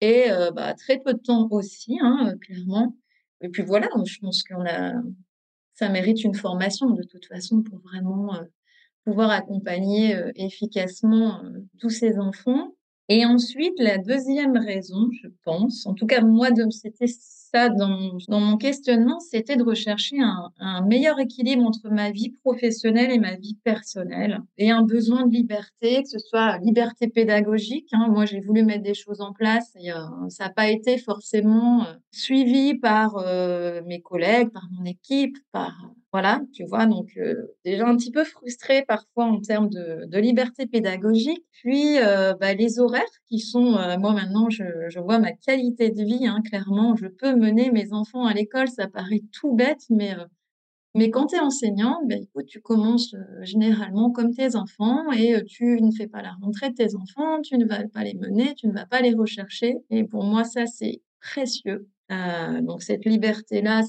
Et 0.00 0.28
bah, 0.54 0.72
très 0.72 0.98
peu 0.98 1.12
de 1.12 1.18
temps 1.18 1.48
aussi, 1.50 1.98
hein, 2.00 2.34
clairement. 2.40 2.96
Et 3.42 3.50
puis 3.50 3.62
voilà, 3.62 3.88
je 4.06 4.18
pense 4.20 4.42
qu'on 4.42 4.64
a, 4.64 4.94
ça 5.74 5.90
mérite 5.90 6.24
une 6.24 6.34
formation 6.34 6.88
de 6.88 7.02
toute 7.02 7.26
façon 7.26 7.62
pour 7.62 7.78
vraiment 7.80 8.34
pouvoir 9.04 9.28
accompagner 9.28 10.18
efficacement 10.36 11.42
tous 11.78 11.90
ces 11.90 12.18
enfants. 12.18 12.74
Et 13.12 13.26
ensuite, 13.26 13.74
la 13.78 13.98
deuxième 13.98 14.56
raison, 14.56 15.08
je 15.20 15.26
pense, 15.42 15.84
en 15.84 15.94
tout 15.94 16.06
cas 16.06 16.20
moi, 16.20 16.50
c'était 16.70 17.08
ça 17.08 17.68
dans, 17.68 18.16
dans 18.28 18.38
mon 18.38 18.56
questionnement, 18.56 19.18
c'était 19.18 19.56
de 19.56 19.64
rechercher 19.64 20.18
un, 20.20 20.86
meilleur 20.86 21.18
équilibre 21.18 21.64
entre 21.64 21.90
ma 21.90 22.12
vie 22.12 22.36
professionnelle 22.44 23.10
et 23.10 23.18
ma 23.18 23.34
vie 23.34 23.58
personnelle 23.64 24.40
et 24.58 24.70
un 24.70 24.82
besoin 24.82 25.26
de 25.26 25.32
liberté, 25.32 26.04
que 26.04 26.08
ce 26.08 26.20
soit 26.20 26.58
liberté 26.58 27.08
pédagogique. 27.08 27.88
Hein. 27.90 28.06
Moi, 28.10 28.26
j'ai 28.26 28.38
voulu 28.38 28.62
mettre 28.62 28.84
des 28.84 28.94
choses 28.94 29.20
en 29.20 29.32
place 29.32 29.72
et 29.74 29.90
euh, 29.90 29.96
ça 30.28 30.44
n'a 30.44 30.50
pas 30.50 30.70
été 30.70 30.96
forcément 30.96 31.82
euh, 31.82 31.94
suivi 32.12 32.78
par 32.78 33.16
euh, 33.16 33.82
mes 33.86 34.00
collègues, 34.00 34.50
par 34.50 34.68
mon 34.70 34.84
équipe, 34.84 35.36
par 35.50 35.74
voilà, 36.12 36.40
tu 36.52 36.64
vois, 36.64 36.86
donc 36.86 37.16
déjà 37.64 37.86
un 37.86 37.96
petit 37.96 38.10
peu 38.10 38.24
frustrée 38.24 38.84
parfois 38.86 39.26
en 39.26 39.40
termes 39.40 39.68
de, 39.68 40.18
liberté 40.18 40.66
pédagogique. 40.66 41.44
Puis 41.52 41.96
bah, 42.40 42.54
les 42.54 42.80
horaires 42.80 43.02
qui 43.28 43.38
sont, 43.38 43.78
moi 43.98 44.12
maintenant, 44.12 44.50
je, 44.50 44.98
vois 45.00 45.18
ma 45.18 45.32
qualité 45.32 45.90
de 45.90 46.02
vie, 46.02 46.26
hein, 46.26 46.40
clairement, 46.44 46.96
je 46.96 47.06
peux 47.06 47.34
mener 47.36 47.70
mes 47.70 47.92
enfants 47.92 48.24
à 48.24 48.34
l'école, 48.34 48.68
ça 48.68 48.88
paraît 48.88 49.22
tout 49.32 49.54
bête, 49.54 49.82
mais, 49.88 50.16
mais 50.96 51.10
quand 51.10 51.26
tu 51.26 51.36
es 51.36 51.40
enseignante, 51.40 52.00
ben, 52.06 52.20
écoute, 52.20 52.46
tu 52.46 52.60
commences 52.60 53.14
généralement 53.42 54.10
comme 54.10 54.34
tes 54.34 54.56
enfants 54.56 55.12
et 55.12 55.44
tu 55.44 55.80
ne 55.80 55.92
fais 55.92 56.08
pas 56.08 56.22
la 56.22 56.32
rentrée 56.42 56.70
de 56.70 56.74
tes 56.74 56.96
enfants, 56.96 57.40
tu 57.40 57.56
ne 57.56 57.66
vas 57.66 57.86
pas 57.86 58.02
les 58.02 58.14
mener, 58.14 58.54
tu 58.56 58.66
ne 58.66 58.72
vas 58.72 58.86
pas 58.86 59.00
les 59.00 59.14
rechercher. 59.14 59.76
Et 59.90 60.02
pour 60.02 60.24
moi, 60.24 60.42
ça, 60.42 60.66
c'est 60.66 61.02
précieux. 61.20 61.88
donc 62.62 62.82
cette 62.82 63.04
liberté-là, 63.04 63.82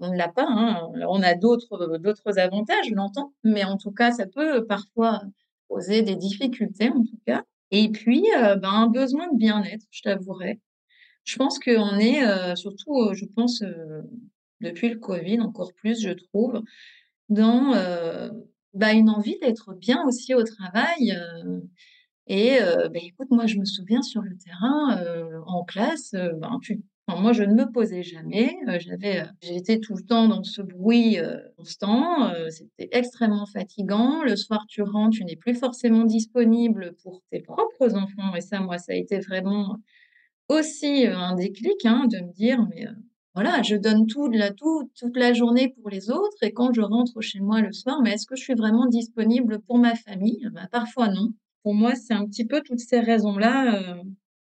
on 0.00 0.10
ne 0.10 0.16
l'a 0.16 0.28
pas. 0.28 0.46
Hein. 0.48 0.90
On 1.08 1.22
a 1.22 1.34
d'autres, 1.34 1.98
d'autres 1.98 2.38
avantages, 2.38 2.90
l'entends, 2.90 3.32
mais 3.44 3.64
en 3.64 3.76
tout 3.76 3.92
cas, 3.92 4.12
ça 4.12 4.26
peut 4.26 4.66
parfois 4.66 5.22
poser 5.68 6.02
des 6.02 6.16
difficultés, 6.16 6.88
en 6.90 7.02
tout 7.02 7.20
cas. 7.26 7.44
Et 7.70 7.90
puis, 7.90 8.24
ben, 8.34 8.60
un 8.62 8.88
besoin 8.88 9.30
de 9.32 9.36
bien-être, 9.36 9.86
je 9.90 10.02
t'avouerai. 10.02 10.60
Je 11.24 11.36
pense 11.36 11.58
qu'on 11.58 11.98
est, 11.98 12.56
surtout, 12.56 13.12
je 13.12 13.24
pense, 13.24 13.62
depuis 14.60 14.88
le 14.88 14.98
Covid, 14.98 15.40
encore 15.40 15.72
plus, 15.74 16.00
je 16.00 16.10
trouve, 16.10 16.62
dans 17.28 17.72
bah, 18.74 18.92
une 18.92 19.10
envie 19.10 19.38
d'être 19.40 19.74
bien 19.74 20.04
aussi 20.06 20.34
au 20.34 20.44
travail. 20.44 21.18
et 22.28 22.58
bah, 22.60 23.00
écoute, 23.02 23.28
moi, 23.30 23.46
je 23.46 23.58
me 23.58 23.64
souviens 23.64 24.02
sur 24.02 24.22
le 24.22 24.36
terrain, 24.36 25.02
en 25.46 25.64
classe, 25.64 26.12
ben, 26.12 26.58
tu 26.62 26.82
moi, 27.08 27.32
je 27.32 27.44
ne 27.44 27.54
me 27.54 27.70
posais 27.70 28.02
jamais. 28.02 28.56
j'avais, 28.80 29.24
j'étais 29.40 29.78
tout 29.78 29.94
le 29.94 30.02
temps 30.02 30.26
dans 30.26 30.42
ce 30.42 30.60
bruit 30.60 31.18
constant. 31.56 32.32
c'était 32.50 32.88
extrêmement 32.92 33.46
fatigant. 33.46 34.22
Le 34.24 34.34
soir, 34.34 34.66
tu 34.68 34.82
rentres, 34.82 35.16
tu 35.18 35.24
n'es 35.24 35.36
plus 35.36 35.54
forcément 35.54 36.04
disponible 36.04 36.94
pour 37.02 37.22
tes 37.30 37.40
propres 37.40 37.94
enfants. 37.94 38.34
Et 38.34 38.40
ça, 38.40 38.60
moi, 38.60 38.78
ça 38.78 38.92
a 38.92 38.96
été 38.96 39.20
vraiment 39.20 39.76
aussi 40.48 41.06
un 41.06 41.34
déclic 41.34 41.84
hein, 41.84 42.06
de 42.10 42.18
me 42.18 42.32
dire, 42.32 42.66
mais 42.70 42.86
voilà, 43.36 43.62
je 43.62 43.76
donne 43.76 44.06
tout, 44.06 44.28
la, 44.28 44.50
tout, 44.50 44.90
toute 44.98 45.16
la 45.16 45.34
journée 45.34 45.68
pour 45.68 45.90
les 45.90 46.10
autres. 46.10 46.38
Et 46.42 46.52
quand 46.52 46.72
je 46.72 46.80
rentre 46.80 47.20
chez 47.20 47.38
moi 47.40 47.60
le 47.60 47.70
soir, 47.70 48.00
mais 48.02 48.12
est-ce 48.12 48.26
que 48.26 48.34
je 48.34 48.42
suis 48.42 48.54
vraiment 48.54 48.86
disponible 48.86 49.60
pour 49.60 49.76
ma 49.78 49.94
famille? 49.94 50.48
Bah, 50.52 50.68
Parfois, 50.72 51.08
non. 51.08 51.28
Pour 51.62 51.74
moi, 51.74 51.94
c'est 51.94 52.14
un 52.14 52.26
petit 52.26 52.46
peu 52.46 52.62
toutes 52.64 52.80
ces 52.80 52.98
raisons-là 52.98 54.00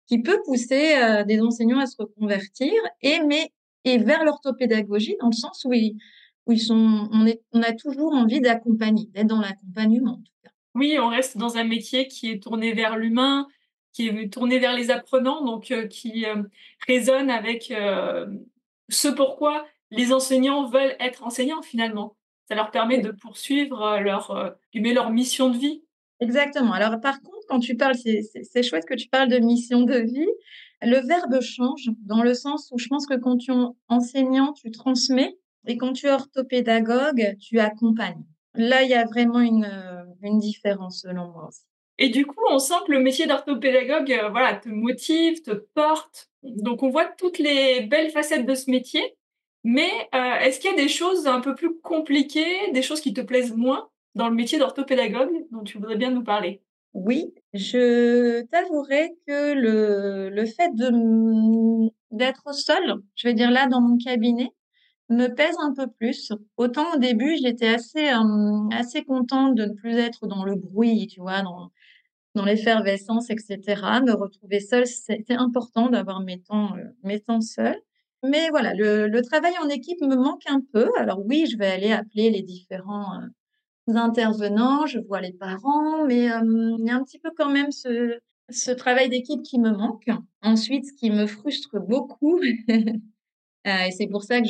qui 0.10 0.20
peut 0.20 0.42
pousser 0.44 0.96
euh, 0.96 1.24
des 1.24 1.40
enseignants 1.40 1.80
à 1.80 1.86
se 1.86 1.96
reconvertir 1.98 2.74
et 3.02 3.20
mais 3.26 3.54
et 3.86 4.00
vers 4.00 4.26
l'orthopédagogie 4.26 5.16
dans 5.22 5.28
le 5.28 5.36
sens 5.36 5.64
où 5.66 5.72
ils, 5.72 5.96
où 6.46 6.52
ils 6.52 6.60
sont 6.60 7.08
on 7.14 7.26
est 7.28 7.42
on 7.54 7.62
a 7.62 7.74
toujours 7.74 8.14
envie 8.14 8.42
d'accompagner 8.42 9.06
d'être 9.14 9.28
dans 9.28 9.40
l'accompagnement 9.40 10.14
en 10.14 10.18
tout 10.18 10.34
cas. 10.44 10.50
Oui, 10.76 10.98
on 11.00 11.10
reste 11.10 11.38
dans 11.38 11.58
un 11.58 11.64
métier 11.64 12.08
qui 12.08 12.32
est 12.32 12.42
tourné 12.42 12.74
vers 12.74 12.98
l'humain, 12.98 13.48
qui 13.94 14.08
est 14.08 14.34
tourné 14.34 14.60
vers 14.60 14.74
les 14.74 14.92
apprenants, 14.92 15.46
donc 15.46 15.72
euh, 15.72 15.88
qui 15.88 16.26
euh, 16.26 16.44
résonne 16.88 17.30
avec 17.30 17.74
ce 18.90 19.08
pourquoi 19.08 19.66
les 19.92 20.12
enseignants 20.12 20.66
veulent 20.66 20.96
être 21.00 21.24
enseignants 21.24 21.62
finalement. 21.62 22.16
Ça 22.48 22.56
leur 22.56 22.72
permet 22.72 22.98
de 22.98 23.12
poursuivre 23.12 24.00
leur, 24.00 24.56
leur 24.74 25.12
mission 25.12 25.50
de 25.50 25.58
vie. 25.58 25.84
Exactement. 26.20 26.74
Alors 26.74 27.00
par 27.00 27.22
contre, 27.22 27.39
quand 27.50 27.60
tu 27.60 27.76
parles, 27.76 27.96
c'est 27.96 28.64
chouette 28.64 28.86
que 28.86 28.94
tu 28.94 29.10
parles 29.10 29.30
de 29.30 29.40
mission 29.40 29.82
de 29.82 29.98
vie. 29.98 30.28
Le 30.82 31.06
verbe 31.06 31.42
change 31.42 31.90
dans 32.06 32.24
le 32.24 32.34
sens 32.34 32.70
où 32.72 32.78
je 32.78 32.88
pense 32.88 33.06
que 33.06 33.16
quand 33.16 33.38
tu 33.38 33.52
es 33.52 33.56
enseignant, 33.90 34.54
tu 34.54 34.72
transmets 34.72 35.38
et 35.68 35.78
quand 35.78 35.94
tu 35.94 36.08
es 36.08 36.12
orthopédagogue, 36.12 37.36
tu 37.40 37.60
accompagnes. 37.60 38.24
Là, 38.56 38.84
il 38.84 38.90
y 38.90 38.94
a 38.94 39.06
vraiment 39.06 39.40
une, 39.40 39.70
une 40.22 40.40
différence 40.40 41.02
selon 41.02 41.28
moi 41.32 41.48
aussi. 41.50 41.64
Et 42.02 42.08
du 42.08 42.26
coup, 42.26 42.40
on 42.50 42.60
sent 42.60 42.76
que 42.88 42.94
le 42.94 43.02
métier 43.02 43.28
d'orthopédagogue 43.28 44.12
euh, 44.14 44.30
voilà, 44.30 44.56
te 44.56 44.70
motive, 44.70 45.42
te 45.42 45.52
porte. 45.52 46.30
Donc, 46.44 46.82
on 46.82 46.90
voit 46.90 47.06
toutes 47.06 47.40
les 47.40 47.82
belles 47.82 48.10
facettes 48.10 48.46
de 48.46 48.56
ce 48.56 48.72
métier. 48.72 49.18
Mais 49.66 49.92
euh, 50.16 50.36
est-ce 50.40 50.62
qu'il 50.62 50.72
y 50.72 50.74
a 50.74 50.78
des 50.78 50.88
choses 50.88 51.28
un 51.28 51.42
peu 51.42 51.56
plus 51.56 51.78
compliquées, 51.82 52.72
des 52.72 52.82
choses 52.82 53.02
qui 53.02 53.14
te 53.14 53.20
plaisent 53.20 53.54
moins 53.54 53.90
dans 54.16 54.30
le 54.30 54.36
métier 54.36 54.58
d'orthopédagogue 54.58 55.46
dont 55.52 55.64
tu 55.64 55.78
voudrais 55.78 55.98
bien 55.98 56.12
nous 56.12 56.24
parler? 56.24 56.62
Oui, 56.94 57.34
je 57.54 58.42
t'avouerai 58.46 59.12
que 59.28 59.54
le, 59.54 60.30
le 60.30 60.46
fait 60.46 60.74
de 60.76 61.90
d'être 62.12 62.54
seule, 62.54 62.96
je 63.16 63.28
vais 63.28 63.34
dire 63.34 63.52
là 63.52 63.68
dans 63.68 63.82
mon 63.82 63.98
cabinet, 63.98 64.50
me 65.10 65.28
pèse 65.28 65.56
un 65.60 65.74
peu 65.74 65.88
plus. 65.88 66.32
Autant 66.58 66.94
au 66.96 66.98
début, 66.98 67.38
j'étais 67.42 67.68
assez 67.68 68.10
assez 68.72 69.04
contente 69.04 69.56
de 69.56 69.66
ne 69.66 69.74
plus 69.74 69.98
être 69.98 70.28
dans 70.28 70.44
le 70.44 70.56
bruit, 70.56 71.08
tu 71.08 71.20
vois, 71.22 71.42
dans 71.42 71.72
dans 72.36 72.46
l'effervescence, 72.46 73.30
etc. 73.30 73.60
Me 74.06 74.14
retrouver 74.14 74.60
seule, 74.60 74.88
c'était 74.88 75.34
important 75.36 75.90
d'avoir 75.90 76.22
mes 76.22 76.42
temps 76.42 76.76
mes 77.04 77.20
temps 77.20 77.42
seuls. 77.42 77.82
Mais 78.24 78.50
voilà, 78.50 78.74
le, 78.76 79.22
travail 79.22 79.54
en 79.64 79.70
équipe 79.70 80.02
me 80.02 80.16
manque 80.16 80.44
un 80.48 80.62
peu. 80.74 80.90
Alors 80.98 81.26
oui, 81.26 81.46
je 81.52 81.58
vais 81.58 81.68
aller 81.68 81.92
appeler 81.92 82.30
les 82.30 82.42
différents 82.42 83.14
intervenants, 83.96 84.86
je 84.86 85.00
vois 85.00 85.22
les 85.22 85.34
parents, 85.34 86.06
mais 86.06 86.26
il 86.26 86.86
y 86.86 86.90
a 86.90 86.96
un 86.96 87.04
petit 87.04 87.20
peu 87.20 87.32
quand 87.36 87.50
même 87.50 87.72
ce, 87.72 88.72
travail 88.72 89.10
d'équipe 89.10 89.42
qui 89.44 89.60
me 89.60 89.72
manque. 89.72 90.10
Ensuite, 90.42 90.86
ce 90.86 90.94
qui 90.94 91.12
me 91.12 91.26
frustre 91.26 91.80
beaucoup, 91.80 92.40
et 93.66 93.92
c'est 93.92 94.08
pour 94.08 94.24
ça 94.24 94.42
que 94.42 94.48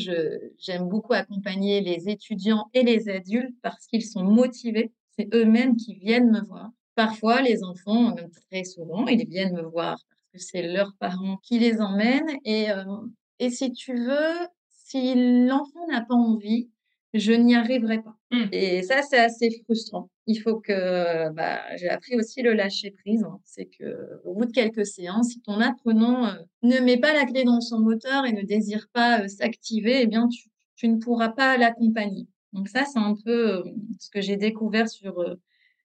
j'aime 0.58 0.88
beaucoup 0.88 1.13
accompagner 1.13 1.82
les 1.82 2.10
étudiants 2.10 2.69
et 2.73 2.84
les 2.84 3.10
adultes 3.10 3.56
parce 3.62 3.86
qu'ils 3.88 4.06
sont 4.06 4.23
motivés. 4.23 4.91
C'est 5.17 5.28
eux-mêmes 5.34 5.75
qui 5.75 5.95
viennent 5.95 6.32
me 6.32 6.41
voir. 6.41 6.71
Parfois, 6.95 7.41
les 7.41 7.63
enfants, 7.63 8.15
même 8.15 8.30
très 8.32 8.63
souvent, 8.63 9.08
ils 9.08 9.28
viennent 9.28 9.56
me 9.56 9.63
voir 9.63 9.97
parce 10.08 10.21
que 10.34 10.39
c'est 10.52 10.67
leurs 10.67 10.93
parents 10.99 11.38
qui 11.43 11.60
les 11.60 11.82
emmènent. 11.82 12.38
Et 12.45 13.49
si 13.49 13.71
tu 13.71 13.95
veux, 13.95 14.47
si 14.67 15.45
l'enfant 15.45 15.88
n'a 15.88 16.02
pas 16.02 16.15
envie, 16.15 16.69
je 17.13 17.32
n'y 17.32 17.56
arriverai 17.56 18.02
pas. 18.02 18.15
Mmh. 18.32 18.45
Et 18.52 18.84
ça, 18.84 19.02
c'est 19.02 19.17
assez 19.17 19.50
frustrant. 19.63 20.10
Il 20.28 20.36
faut 20.36 20.60
que, 20.60 21.30
bah, 21.32 21.62
j'ai 21.78 21.89
appris 21.89 22.15
aussi 22.15 22.41
le 22.41 22.54
lâcher 22.54 22.91
prise. 22.91 23.24
Hein. 23.24 23.39
C'est 23.43 23.65
que, 23.65 24.22
au 24.24 24.36
bout 24.36 24.45
de 24.45 24.52
quelques 24.52 24.86
séances, 24.86 25.30
si 25.30 25.41
ton 25.41 25.60
apprenant 25.60 26.28
euh, 26.28 26.34
ne 26.62 26.80
met 26.80 26.98
pas 26.98 27.13
la 27.13 27.26
clé 27.26 27.43
dans 27.43 27.62
son 27.62 27.80
moteur 27.80 28.26
et 28.26 28.34
ne 28.34 28.43
désire 28.43 28.88
pas 28.93 29.22
euh, 29.22 29.28
s'activer, 29.28 30.02
eh 30.02 30.08
bien, 30.08 30.28
tu, 30.28 30.50
tu, 30.76 30.88
ne 30.88 30.98
pourras 30.98 31.30
pas 31.30 31.58
l'accompagner. 31.58 32.28
Donc 32.54 32.67
ça, 32.67 32.86
c'est 32.86 33.00
un 33.00 33.15
peu 33.26 33.58
euh, 33.58 33.63
ce 34.00 34.10
que 34.12 34.22
j'ai 34.22 34.38
découvert 34.38 34.88
sur 34.88 35.24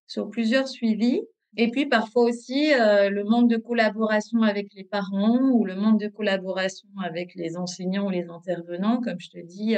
sur 0.07 0.29
plusieurs 0.29 0.69
suivis. 0.69 1.23
Et 1.57 1.71
puis 1.71 1.87
parfois 1.87 2.25
aussi 2.25 2.73
le 2.75 3.23
manque 3.23 3.49
de 3.49 3.57
collaboration 3.57 4.43
avec 4.43 4.75
les 4.75 4.83
parents 4.83 5.39
ou 5.53 5.65
le 5.65 5.77
manque 5.77 6.01
de 6.01 6.09
collaboration 6.09 6.89
avec 7.03 7.35
les 7.37 7.57
enseignants 7.57 8.09
ou 8.09 8.11
les 8.11 8.29
intervenants, 8.29 9.01
comme 9.01 9.21
je 9.21 9.31
te 9.31 9.39
dis 9.39 9.77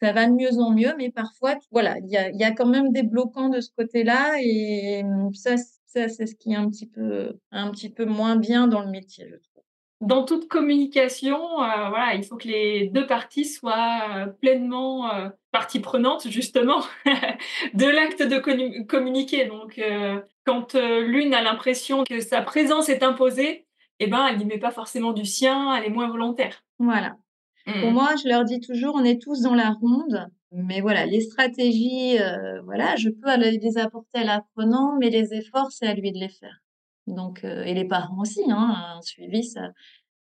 ça 0.00 0.12
va 0.12 0.26
de 0.26 0.32
mieux 0.32 0.58
en 0.58 0.70
mieux, 0.70 0.94
mais 0.98 1.10
parfois, 1.10 1.56
voilà, 1.70 1.98
il 1.98 2.10
y 2.10 2.16
a, 2.16 2.30
y 2.30 2.44
a, 2.44 2.52
quand 2.52 2.66
même 2.66 2.92
des 2.92 3.02
bloquants 3.02 3.48
de 3.48 3.60
ce 3.60 3.70
côté-là, 3.76 4.34
et 4.40 5.02
mmh, 5.02 5.34
ça, 5.34 5.56
ça 5.86 6.08
c'est 6.08 6.26
ce 6.26 6.34
qui 6.34 6.52
est 6.52 6.56
un 6.56 6.68
petit 6.68 6.88
peu, 6.88 7.38
un 7.52 7.70
petit 7.70 7.90
peu 7.90 8.04
moins 8.04 8.36
bien 8.36 8.66
dans 8.68 8.80
le 8.80 8.90
métier, 8.90 9.26
je 9.28 9.36
trouve. 9.36 9.54
Dans 10.00 10.24
toute 10.24 10.48
communication, 10.48 11.38
euh, 11.62 11.88
voilà, 11.88 12.14
il 12.14 12.24
faut 12.24 12.36
que 12.36 12.48
les 12.48 12.88
deux 12.88 13.06
parties 13.06 13.46
soient 13.46 14.02
euh, 14.14 14.26
pleinement 14.26 15.10
euh, 15.10 15.28
partie 15.50 15.80
prenante 15.80 16.28
justement 16.28 16.82
de 17.74 17.86
l'acte 17.86 18.22
de 18.22 18.82
communiquer. 18.82 19.46
Donc, 19.46 19.80
quand 20.44 20.74
l'une 20.74 21.32
a 21.32 21.42
l'impression 21.42 22.04
que 22.04 22.20
sa 22.20 22.42
présence 22.42 22.88
est 22.88 23.02
imposée, 23.02 23.66
eh 24.00 24.06
ben, 24.06 24.26
elle 24.26 24.38
n'y 24.38 24.44
met 24.44 24.58
pas 24.58 24.72
forcément 24.72 25.12
du 25.12 25.24
sien, 25.24 25.74
elle 25.76 25.84
est 25.84 25.94
moins 25.94 26.08
volontaire. 26.08 26.64
Voilà. 26.78 27.16
Pour 27.80 27.90
Mmh. 27.90 27.94
moi, 27.94 28.14
je 28.22 28.28
leur 28.28 28.44
dis 28.44 28.60
toujours: 28.60 28.94
«On 28.96 29.04
est 29.04 29.20
tous 29.20 29.42
dans 29.42 29.54
la 29.54 29.70
ronde», 29.70 30.28
mais 30.52 30.80
voilà, 30.80 31.06
les 31.06 31.20
stratégies, 31.20 32.18
heu, 32.18 32.60
voilà, 32.64 32.96
je 32.96 33.08
peux 33.10 33.36
les 33.38 33.78
apporter 33.78 34.20
à 34.20 34.24
l'apprenant, 34.24 34.96
mais 34.98 35.10
les 35.10 35.34
efforts, 35.34 35.72
c'est 35.72 35.86
à 35.86 35.94
lui 35.94 36.12
de 36.12 36.18
les 36.18 36.28
faire. 36.28 36.62
Donc 37.06 37.44
heu 37.44 37.66
et 37.66 37.74
les 37.74 37.84
parents 37.86 38.20
aussi, 38.22 38.42
hein, 38.50 38.94
un 38.98 39.02
suivi, 39.02 39.44
ça 39.44 39.72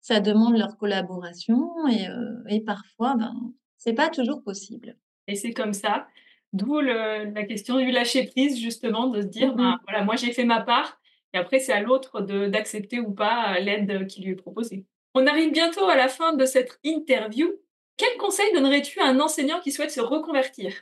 ça 0.03 0.21
demande 0.21 0.57
leur 0.59 0.77
collaboration 0.79 1.71
et 1.89 2.09
heu 2.09 2.45
et 2.49 2.61
parfois, 2.63 3.17
ben, 3.17 3.35
c'est 3.79 3.95
pas 3.95 4.11
toujours 4.11 4.43
possible. 4.45 4.97
Et 5.29 5.37
c'est 5.37 5.53
comme 5.53 5.73
ça. 5.73 6.09
D'où 6.53 6.81
la 6.81 7.45
question 7.47 7.79
du 7.79 7.91
lâcher 7.91 8.25
prise 8.27 8.59
justement, 8.61 9.09
de 9.09 9.23
se 9.23 9.27
dire: 9.27 9.55
Mmh 9.55 9.57
«Ben, 9.57 9.77
voilà, 9.89 10.05
moi 10.05 10.17
j'ai 10.17 10.33
fait 10.33 10.45
ma 10.45 10.61
part 10.61 11.01
et 11.35 11.39
après 11.39 11.61
c'est 11.61 11.73
à 11.73 11.81
l'autre 11.81 12.21
d'accepter 12.49 13.01
ou 13.01 13.13
pas, 13.15 13.59
l'aide 13.61 14.07
qui 14.07 14.23
lui 14.23 14.33
est 14.33 14.35
proposée». 14.37 14.85
On 15.15 15.27
arrive 15.27 15.53
bientôt 15.53 15.89
à 15.89 15.97
la 15.97 16.09
fin 16.09 16.33
de 16.35 16.47
cette 16.47 16.79
interview. 16.85 17.51
Quel 17.99 18.17
conseil 18.19 18.51
donnerais-tu 18.55 18.99
à 19.01 19.07
un 19.07 19.21
enseignant 19.21 19.61
qui 19.61 19.71
souhaite 19.71 19.91
se 19.91 20.01
reconvertir? 20.01 20.73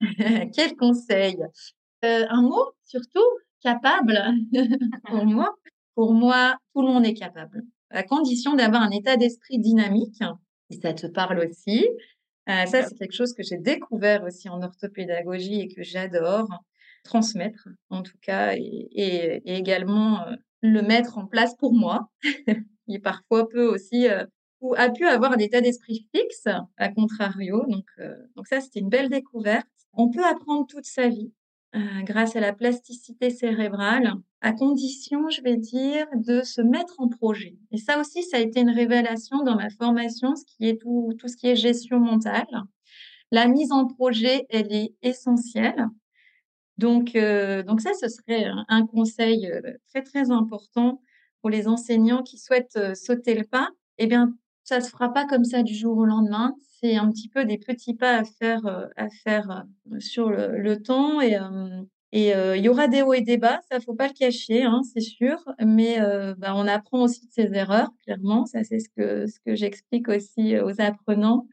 Quel 0.54 0.76
conseil? 0.76 1.36
Heu, 2.04 2.26
un 2.28 2.42
mot 2.42 2.72
surtout, 2.84 3.24
capable. 3.62 4.18
Pour 5.06 5.24
moi 5.26 5.54
pour 5.96 6.14
moi, 6.14 6.56
tout 6.74 6.80
le 6.82 6.88
monde 6.88 7.04
est 7.04 7.12
capable, 7.14 7.62
à 7.90 8.02
condition 8.02 8.54
d'avoir 8.54 8.80
un 8.82 8.90
état 8.90 9.16
d'esprit 9.16 9.58
dynamique, 9.58 10.22
ça 10.82 10.94
te 10.94 11.06
parle 11.08 11.40
aussi. 11.40 11.86
Heu, 12.48 12.66
ça, 12.66 12.82
c'est 12.82 12.94
quelque 12.96 13.12
chose 13.12 13.34
que 13.34 13.42
j'ai 13.42 13.58
découvert 13.58 14.24
aussi 14.24 14.48
en 14.48 14.62
orthopédagogie 14.62 15.60
et 15.60 15.68
que 15.68 15.82
j'adore 15.82 16.48
transmettre, 17.04 17.68
en 17.90 18.02
tout 18.02 18.16
cas 18.22 18.54
et 18.56 18.88
et 18.92 19.42
et 19.44 19.56
également, 19.56 20.26
heu, 20.28 20.36
le 20.62 20.82
mettre 20.82 21.18
en 21.18 21.26
place 21.26 21.54
pour 21.56 21.74
moi, 21.74 22.10
qui 22.88 22.98
parfois 22.98 23.48
peut 23.48 23.66
aussi, 23.66 24.06
heu, 24.08 24.26
ou 24.60 24.74
a 24.76 24.90
pu 24.90 25.06
avoir 25.06 25.32
un 25.32 25.38
état 25.38 25.60
d'esprit 25.60 26.06
fixe, 26.14 26.46
à 26.76 26.88
contrario, 26.90 27.64
donc 27.68 27.86
heu, 28.00 28.14
donc 28.36 28.46
ça, 28.46 28.60
c'était 28.60 28.80
une 28.80 28.88
belle 28.90 29.08
découverte. 29.08 29.66
On 29.94 30.10
peut 30.10 30.24
apprendre 30.24 30.66
toute 30.66 30.84
sa 30.86 31.08
vie, 31.08 31.32
heu, 31.74 31.80
grâce 32.04 32.36
à 32.36 32.40
la 32.40 32.52
plasticité 32.52 33.30
cérébrale, 33.30 34.14
à 34.42 34.52
condition, 34.52 35.28
je 35.30 35.42
vais 35.42 35.56
dire, 35.56 36.06
de 36.14 36.42
se 36.42 36.60
mettre 36.62 36.94
en 36.98 37.08
projet 37.08 37.56
et 37.72 37.78
ça 37.78 37.98
aussi, 38.00 38.22
ça 38.22 38.38
a 38.38 38.40
été 38.40 38.60
une 38.60 38.70
révélation 38.70 39.42
dans 39.44 39.56
ma 39.56 39.70
formation, 39.70 40.34
ce 40.36 40.44
qui 40.46 40.68
est 40.68 40.80
tout 40.80 41.12
tout 41.18 41.28
ce 41.28 41.36
qui 41.36 41.48
est 41.48 41.56
gestion 41.56 42.00
mentale. 42.00 42.46
La 43.32 43.48
mise 43.48 43.72
en 43.72 43.86
projet, 43.86 44.46
elle 44.50 44.72
est 44.72 44.94
essentielle. 45.02 45.86
Donc 46.80 47.14
heu, 47.16 47.62
donc 47.64 47.80
ça, 47.82 47.90
ce 48.00 48.08
serait 48.08 48.46
un 48.68 48.86
conseil, 48.86 49.46
heu, 49.46 49.62
très, 49.90 50.02
très 50.02 50.30
important 50.30 51.02
pour 51.42 51.50
les 51.50 51.68
enseignants 51.68 52.22
qui 52.22 52.38
souhaitent, 52.38 52.76
heu, 52.76 52.94
sauter 52.94 53.34
le 53.34 53.44
pas. 53.44 53.68
Eh 53.98 54.06
bien, 54.06 54.34
ça 54.64 54.80
se 54.80 54.90
fera 54.90 55.12
pas 55.12 55.26
comme 55.26 55.44
ça 55.44 55.62
du 55.62 55.74
jour 55.74 55.96
au 55.98 56.04
lendemain. 56.06 56.54
C'est 56.80 56.96
un 56.96 57.10
petit 57.10 57.28
peu 57.28 57.44
des 57.44 57.58
petits 57.58 57.94
pas 57.94 58.16
à 58.18 58.24
faire, 58.24 58.64
à 58.96 59.08
faire, 59.24 59.64
sur 59.98 60.30
le 60.30 60.76
temps 60.82 61.20
et 61.20 61.36
il 62.56 62.64
y 62.64 62.68
aura 62.68 62.88
des 62.88 63.02
hauts 63.02 63.12
et 63.14 63.20
des 63.20 63.36
bas, 63.36 63.60
ça 63.70 63.80
faut 63.80 63.94
pas 63.94 64.08
le 64.08 64.14
cacher, 64.14 64.62
hein, 64.64 64.80
c'est 64.94 65.00
sûr, 65.00 65.36
mais 65.64 65.98
bah, 66.38 66.54
on 66.56 66.66
apprend 66.66 67.02
aussi 67.04 67.26
de 67.26 67.32
ses 67.32 67.50
erreurs, 67.54 67.90
clairement. 68.04 68.46
Ça, 68.46 68.64
c'est 68.64 68.78
ce 68.80 68.88
que 68.96 69.26
ce 69.26 69.38
que 69.44 69.54
j'explique 69.54 70.08
aussi 70.08 70.58
aux 70.58 70.80
apprenants 70.80 71.46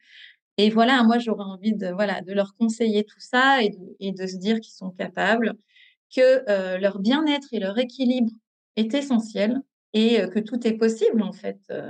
et 0.58 0.70
voilà, 0.70 1.04
moi, 1.04 1.20
j'aurais 1.20 1.44
envie 1.46 1.74
de 1.76 1.88
voilà, 1.90 2.22
de 2.22 2.34
leur 2.34 2.56
conseiller 2.58 3.04
tout 3.06 3.20
ça 3.20 3.62
et 3.64 3.70
de 3.70 3.78
et 4.00 4.12
de 4.12 4.28
se 4.28 4.38
dire 4.38 4.60
qu'ils 4.60 4.74
sont 4.74 4.92
capables, 4.92 5.54
que, 6.16 6.42
heu, 6.76 6.80
leur 6.80 7.00
bien-être 7.00 7.50
et 7.54 7.60
leur 7.60 7.78
équilibre 7.80 8.32
est 8.78 8.94
essentiel 8.96 9.62
et 9.94 10.22
heu, 10.22 10.28
que 10.30 10.40
tout 10.40 10.68
est 10.68 10.74
possible, 10.78 11.22
en 11.24 11.34
fait, 11.34 11.60
heu, 11.72 11.84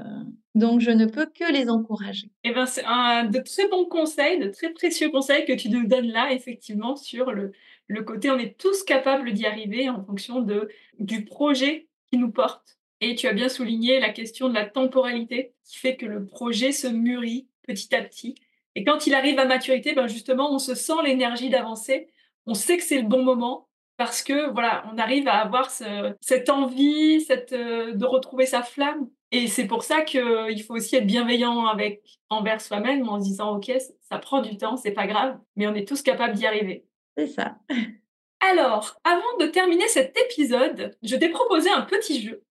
donc 0.56 0.82
je 0.82 0.92
ne 0.92 1.06
peux 1.06 1.28
que 1.28 1.52
les 1.52 1.70
encourager. 1.70 2.32
Eh 2.44 2.52
ben, 2.54 2.66
c'est 2.66 2.84
un 2.86 3.26
de 3.26 3.40
très 3.40 3.68
bons 3.68 3.86
conseils, 3.86 4.40
de 4.40 4.50
très 4.50 4.72
précieux 4.74 5.10
conseils 5.10 5.46
que 5.46 5.54
tu 5.54 5.70
nous 5.70 5.86
donnes 5.88 6.08
là, 6.12 6.32
effectivement, 6.34 6.96
sur 6.96 7.32
le 7.32 7.52
le 7.90 8.04
côté 8.04 8.30
on 8.32 8.38
est 8.38 8.58
tous 8.60 8.84
capables 8.84 9.32
d'y 9.34 9.46
arriver 9.46 9.90
en 9.90 10.04
fonction 10.06 10.42
de 10.42 10.70
du 11.00 11.26
projet 11.26 11.88
qui 12.12 12.18
nous 12.20 12.32
porte. 12.32 12.78
Et 13.02 13.16
tu 13.16 13.28
as 13.28 13.34
bien 13.34 13.50
souligné 13.50 14.00
la 14.00 14.10
question 14.10 14.50
de 14.50 14.54
la 14.56 14.66
temporalité 14.66 15.54
qui 15.66 15.78
fait 15.78 15.96
que 15.98 16.06
le 16.06 16.26
projet 16.26 16.72
se 16.72 16.88
mûrit 16.88 17.48
petit 17.68 17.94
à 17.96 18.02
petit 18.04 18.36
et 18.78 18.84
quand 18.84 19.08
il 19.08 19.16
arrive 19.16 19.40
à 19.40 19.46
maturité, 19.46 19.94
ben, 19.94 20.06
justement, 20.08 20.54
on 20.54 20.60
se 20.60 20.76
sent 20.76 20.94
l'énergie 21.04 21.50
d'avancer. 21.50 22.10
On 22.46 22.54
sait 22.54 22.78
que 22.78 22.84
c'est 22.84 23.02
le 23.02 23.08
bon 23.08 23.24
moment 23.24 23.68
parce 23.98 24.22
que, 24.22 24.52
voilà, 24.52 24.86
on 24.94 25.00
arrive 25.00 25.28
à 25.28 25.40
avoir 25.40 25.72
ce 25.72 26.14
cette 26.22 26.52
envie, 26.52 27.22
cette, 27.22 27.54
heu, 27.54 27.94
de 27.96 28.06
retrouver 28.06 28.46
sa 28.46 28.62
flamme 28.62 29.10
et 29.32 29.48
c'est 29.48 29.66
pour 29.66 29.84
ça 29.84 30.02
qu'il 30.04 30.62
faut 30.64 30.76
aussi 30.76 30.96
être 30.96 31.08
bienveillant 31.08 31.66
avec 31.66 32.04
envers 32.30 32.62
soi-même 32.62 33.10
en 33.10 33.20
se 33.20 33.26
disant: 33.26 33.56
«OK, 33.58 33.72
ça 34.00 34.20
prend 34.20 34.42
du 34.42 34.58
temps, 34.58 34.78
c'est 34.78 34.92
pas 34.92 35.08
grave, 35.08 35.40
mais 35.56 35.66
on 35.66 35.74
est 35.74 35.88
tous 35.88 36.04
capables 36.04 36.36
d'y 36.36 36.46
arriver». 36.46 36.86
C'est 37.18 37.28
ça. 37.28 37.58
Alors, 38.52 39.00
avant 39.04 39.38
de 39.40 39.48
terminer 39.48 39.88
cet 39.88 40.16
épisode, 40.20 40.96
je 41.02 41.16
t'ai 41.16 41.30
proposé 41.30 41.72
un 41.72 41.82
petit 41.82 42.22
jeu. 42.22 42.44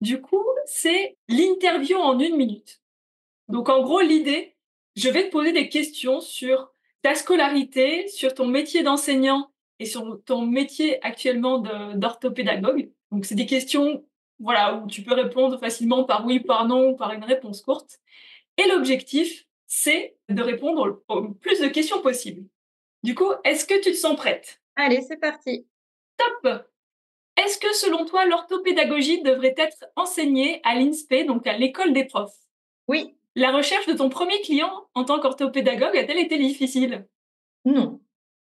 Du 0.00 0.22
coup, 0.22 0.46
c'est 0.64 1.18
l'interview 1.28 1.98
en 1.98 2.18
1 2.18 2.34
minute. 2.36 2.80
Donc 3.48 3.68
en 3.68 3.82
gros, 3.82 4.00
l'idée, 4.00 4.56
je 4.98 5.08
vais 5.08 5.26
te 5.26 5.30
poser 5.30 5.52
des 5.52 5.68
questions 5.68 6.20
sur 6.20 6.72
ta 7.02 7.14
scolarité, 7.14 8.08
sur 8.08 8.34
ton 8.34 8.46
métier 8.46 8.82
d'enseignant 8.82 9.50
et 9.78 9.86
sur 9.86 10.20
ton 10.24 10.42
métier 10.42 11.04
actuellement 11.04 11.58
d'orthopédagogue. 11.94 12.90
Donc 13.12 13.24
c'est 13.24 13.36
des 13.36 13.46
questions, 13.46 14.04
voilà, 14.40 14.74
où 14.74 14.88
tu 14.88 15.02
peux 15.02 15.14
répondre 15.14 15.58
facilement 15.60 16.02
par 16.02 16.26
oui, 16.26 16.40
par 16.40 16.66
non 16.66 16.90
ou 16.90 16.96
par 16.96 17.12
une 17.12 17.22
réponse 17.22 17.62
courte 17.62 18.00
et 18.56 18.66
l'objectif, 18.66 19.46
c'est 19.68 20.16
de 20.28 20.42
répondre 20.42 21.02
au 21.08 21.28
plus 21.28 21.60
de 21.60 21.68
questions 21.68 22.02
possible. 22.02 22.44
Du 23.04 23.14
coup, 23.14 23.30
est-ce 23.44 23.64
que 23.64 23.80
tu 23.80 23.92
te 23.92 23.96
sens 23.96 24.16
prête? 24.16 24.60
Allez, 24.74 25.02
c'est 25.02 25.18
parti. 25.18 25.66
Top! 26.16 26.64
Est-ce 27.36 27.58
que 27.58 27.72
selon 27.72 28.04
toi, 28.04 28.26
l'orthopédagogie 28.26 29.22
devrait 29.22 29.54
être 29.56 29.86
enseignée 29.94 30.60
à 30.64 30.74
l'INSPE, 30.74 31.26
donc 31.26 31.46
à 31.46 31.56
l'école 31.56 31.92
des 31.92 32.04
profs? 32.04 32.34
Oui. 32.88 33.14
La 33.38 33.52
recherche 33.52 33.86
de 33.86 33.92
ton 33.92 34.08
1er 34.08 34.42
client 34.42 34.88
en 34.94 35.04
tant 35.04 35.20
qu'orthopédagogue 35.20 35.96
a-t-elle 35.96 36.18
été 36.18 36.38
difficile? 36.38 37.06
Non. 37.64 38.00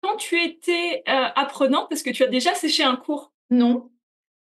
Quand 0.00 0.16
tu 0.16 0.42
étais, 0.42 1.02
heu, 1.06 1.26
apprenante, 1.36 1.92
est-ce 1.92 2.02
que 2.02 2.08
tu 2.08 2.22
as 2.22 2.28
déjà 2.28 2.54
séché 2.54 2.84
un 2.84 2.96
cours? 2.96 3.34
Non. 3.50 3.90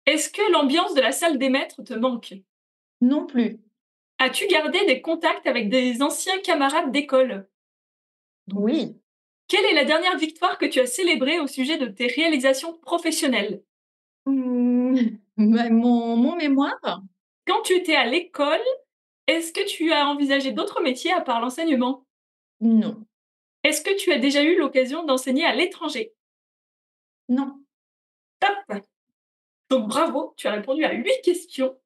Est-ce 0.05 0.29
que 0.29 0.53
l'ambiance 0.53 0.93
de 0.93 1.01
la 1.01 1.13
salle 1.13 1.39
des 1.39 1.49
maîtres 1.49 1.83
te 1.83 1.95
manque? 1.95 2.35
Non 3.01 3.25
plus. 3.25 3.59
As-tu 4.19 4.47
gardé 4.47 4.85
des 4.85 5.01
contacts 5.01 5.47
avec 5.47 5.71
des 5.71 6.03
anciens 6.03 6.39
camarades 6.41 6.93
d'école? 6.93 7.49
Oui. 8.53 8.99
Quelle 9.49 9.65
est 9.65 9.75
la 9.75 9.87
dernière 9.87 10.19
victoire 10.19 10.59
que 10.59 10.67
tu 10.67 10.79
as 10.79 10.87
célébrée 10.87 11.41
au 11.41 11.47
sujet 11.47 11.79
de 11.79 11.87
tes 11.87 12.09
réalisations 12.09 12.77
professionnelles? 12.81 13.63
Mmh, 14.27 14.99
bah, 15.39 15.69
mon 15.71 16.17
mon 16.17 16.37
mémoire? 16.37 17.01
Quand 17.47 17.63
tu 17.63 17.73
étais 17.73 17.97
à 17.97 18.05
l'école, 18.05 18.61
est-ce 19.27 19.53
que 19.53 19.65
tu 19.67 19.93
as 19.93 20.07
envisagé 20.09 20.53
d'autres 20.53 20.83
métiers 20.83 21.13
à 21.13 21.21
part 21.21 21.41
l'enseignement? 21.41 22.05
Non. 22.61 23.05
Est-ce 23.65 23.83
que 23.83 23.97
tu 23.97 24.13
as 24.13 24.19
déjà 24.19 24.43
eu 24.43 24.57
l'occasion 24.59 25.05
d'enseigner 25.05 25.45
à 25.45 25.55
l'étranger? 25.55 26.15
Non. 27.29 27.61
Top! 28.41 28.83
Donc 29.71 29.89
bravo, 29.89 30.35
tu 30.37 30.47
as 30.47 30.53
répondu 30.53 30.85
à 30.85 30.93
8 30.93 31.21
questions 31.23 31.77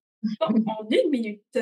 en 0.41 0.49
1 0.93 1.09
minute. 1.11 1.59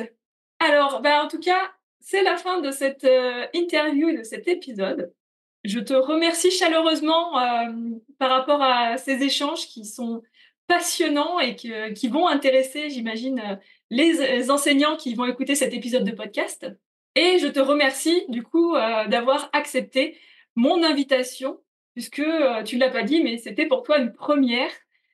Alors, 0.59 1.01
bah, 1.01 1.23
en 1.23 1.27
tout 1.27 1.39
cas, 1.39 1.71
c'est 1.99 2.23
la 2.23 2.37
fin 2.37 2.61
de 2.61 2.71
cette, 2.71 3.03
heu, 3.03 3.45
interview 3.53 4.09
et 4.09 4.17
de 4.17 4.23
cet 4.23 4.47
épisode. 4.47 5.13
Je 5.63 5.79
te 5.79 5.93
remercie 5.93 6.51
chaleureusement, 6.51 7.39
hem, 7.39 7.99
par 8.19 8.29
rapport 8.31 8.61
à 8.61 8.97
ces 8.97 9.23
échanges 9.23 9.67
qui 9.67 9.85
sont 9.85 10.23
passionnants 10.67 11.39
et 11.39 11.55
que 11.55 11.91
qui 11.93 12.07
vont 12.09 12.27
intéresser, 12.27 12.89
j'imagine, 12.89 13.39
heu, 13.39 13.57
les 13.89 14.41
z 14.43 14.49
enseignants 14.49 14.97
qui 14.97 15.15
vont 15.15 15.25
écouter 15.25 15.55
cet 15.55 15.73
épisode 15.73 16.03
de 16.03 16.11
podcast 16.11 16.67
et 17.15 17.39
je 17.39 17.47
te 17.47 17.59
remercie 17.59 18.25
du 18.29 18.43
coup, 18.43 18.75
heu, 18.75 19.07
d'avoir 19.07 19.49
accepté 19.53 20.17
mon 20.55 20.83
invitation 20.83 21.59
puisque, 21.93 22.19
heu, 22.19 22.63
tu 22.63 22.77
l'as 22.77 22.91
pas 22.91 23.01
dit, 23.01 23.23
mais 23.23 23.37
c'était 23.37 23.65
pour 23.65 23.81
toi 23.81 23.97
une 23.97 24.11
1re, 24.11 24.69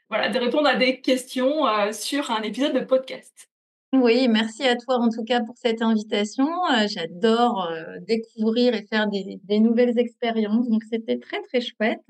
voilà, 0.10 0.28
de 0.28 0.38
répondre 0.38 0.68
à 0.68 0.76
des 0.76 1.00
questions, 1.00 1.64
sur 1.94 2.30
un 2.30 2.42
épisode 2.42 2.74
de 2.74 2.82
podcast. 2.82 3.50
Oui, 3.94 4.28
merci 4.28 4.64
à 4.64 4.76
toi 4.76 4.98
en 4.98 5.10
tout 5.10 5.24
cas 5.24 5.40
pour 5.40 5.56
cette 5.56 5.82
invitation, 5.82 6.50
j'adore, 6.88 7.72
découvrir 8.02 8.74
et 8.74 8.86
faire 8.86 9.08
des 9.08 9.60
nouvelles 9.60 9.98
expériences, 9.98 10.68
donc 10.68 10.84
c'était 10.92 11.20
très, 11.20 11.42
très 11.44 11.62
chouette. 11.62 12.04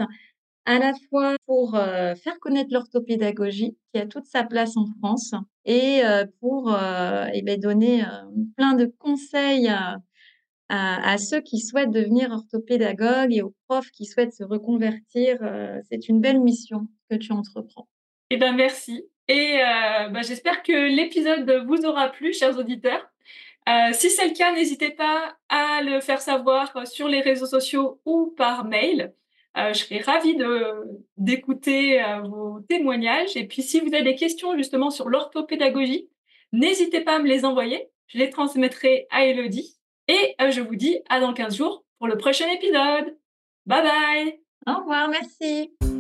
À 0.65 0.80
la 0.80 0.93
fois 1.10 1.36
pour, 1.45 1.78
faire 1.78 2.39
connaître 2.39 2.69
l'orthopédagogie 2.71 3.78
qui 3.93 4.02
a 4.02 4.08
toute 4.08 4.26
sa 4.26 4.43
place 4.43 4.76
en 4.76 4.88
France 4.99 5.36
et 5.65 6.02
pour, 6.39 6.76
et 7.34 7.41
beh, 7.41 7.58
donner, 7.58 8.04
plein 8.58 8.73
de 8.73 8.86
conseils 8.86 9.71
à 10.69 11.17
ceux 11.17 11.41
qui 11.41 11.60
souhaitent 11.60 11.91
devenir 11.91 12.32
orthopédagogues 12.32 13.34
et 13.34 13.41
aux 13.41 13.54
profs 13.67 13.91
qui 13.91 14.06
souhaitent 14.06 14.34
se 14.34 14.43
reconvertir, 14.43 15.38
c'est 15.89 16.10
une 16.10 16.19
belle 16.19 16.39
mission 16.39 16.88
que 17.10 17.15
tu 17.15 17.32
entreprends. 17.32 17.88
Eh 18.30 18.38
ben, 18.38 18.54
merci. 18.54 19.06
Et 19.28 19.60
bah, 20.12 20.21
j'espère 20.21 20.63
que 20.63 20.73
l'épisode 20.73 21.49
vous 21.67 21.86
aura 21.86 22.10
plu, 22.10 22.34
chers 22.34 22.58
auditeurs. 22.58 23.08
si 23.93 24.10
c'est 24.10 24.28
le 24.28 24.34
cas, 24.34 24.54
n'hésitez 24.54 24.91
pas 24.91 25.38
à 25.49 25.82
le 25.82 26.02
faire 26.02 26.21
savoir 26.21 26.88
sur 26.88 27.08
les 27.08 27.21
réseaux 27.21 27.45
sociaux 27.45 28.02
ou 28.06 28.34
par 28.36 28.65
mail. 28.65 29.13
Je 29.56 29.74
serai 29.74 30.00
ravie 30.00 30.38
d'écouter 31.18 32.04
vos 32.26 32.60
témoignages. 32.68 33.36
Et 33.36 33.48
puis, 33.48 33.62
si 33.62 33.80
vous 33.80 33.94
avez 33.94 34.04
des 34.04 34.16
questions 34.16 34.56
justement 34.58 34.89
sur 34.89 35.10
l'orthopédagogie, 35.10 36.10
n'hésitez 36.52 37.02
pas 37.02 37.18
à 37.18 37.20
me 37.20 37.28
les 37.28 37.46
envoyer. 37.46 37.89
Je 38.08 38.18
les 38.18 38.30
transmettrai 38.30 39.08
à 39.12 39.26
Elodie. 39.26 39.78
Et 40.08 40.36
je 40.52 40.62
vous 40.62 40.76
dis 40.76 41.00
à 41.10 41.20
dans 41.20 41.34
15 41.34 41.56
jours 41.56 41.86
pour 41.98 42.08
le 42.08 42.18
prochain 42.18 42.50
épisode. 42.52 43.18
Bye 43.66 43.84
bye 43.84 44.39
Au 44.68 44.80
revoir, 44.80 45.10
merci 45.10 45.92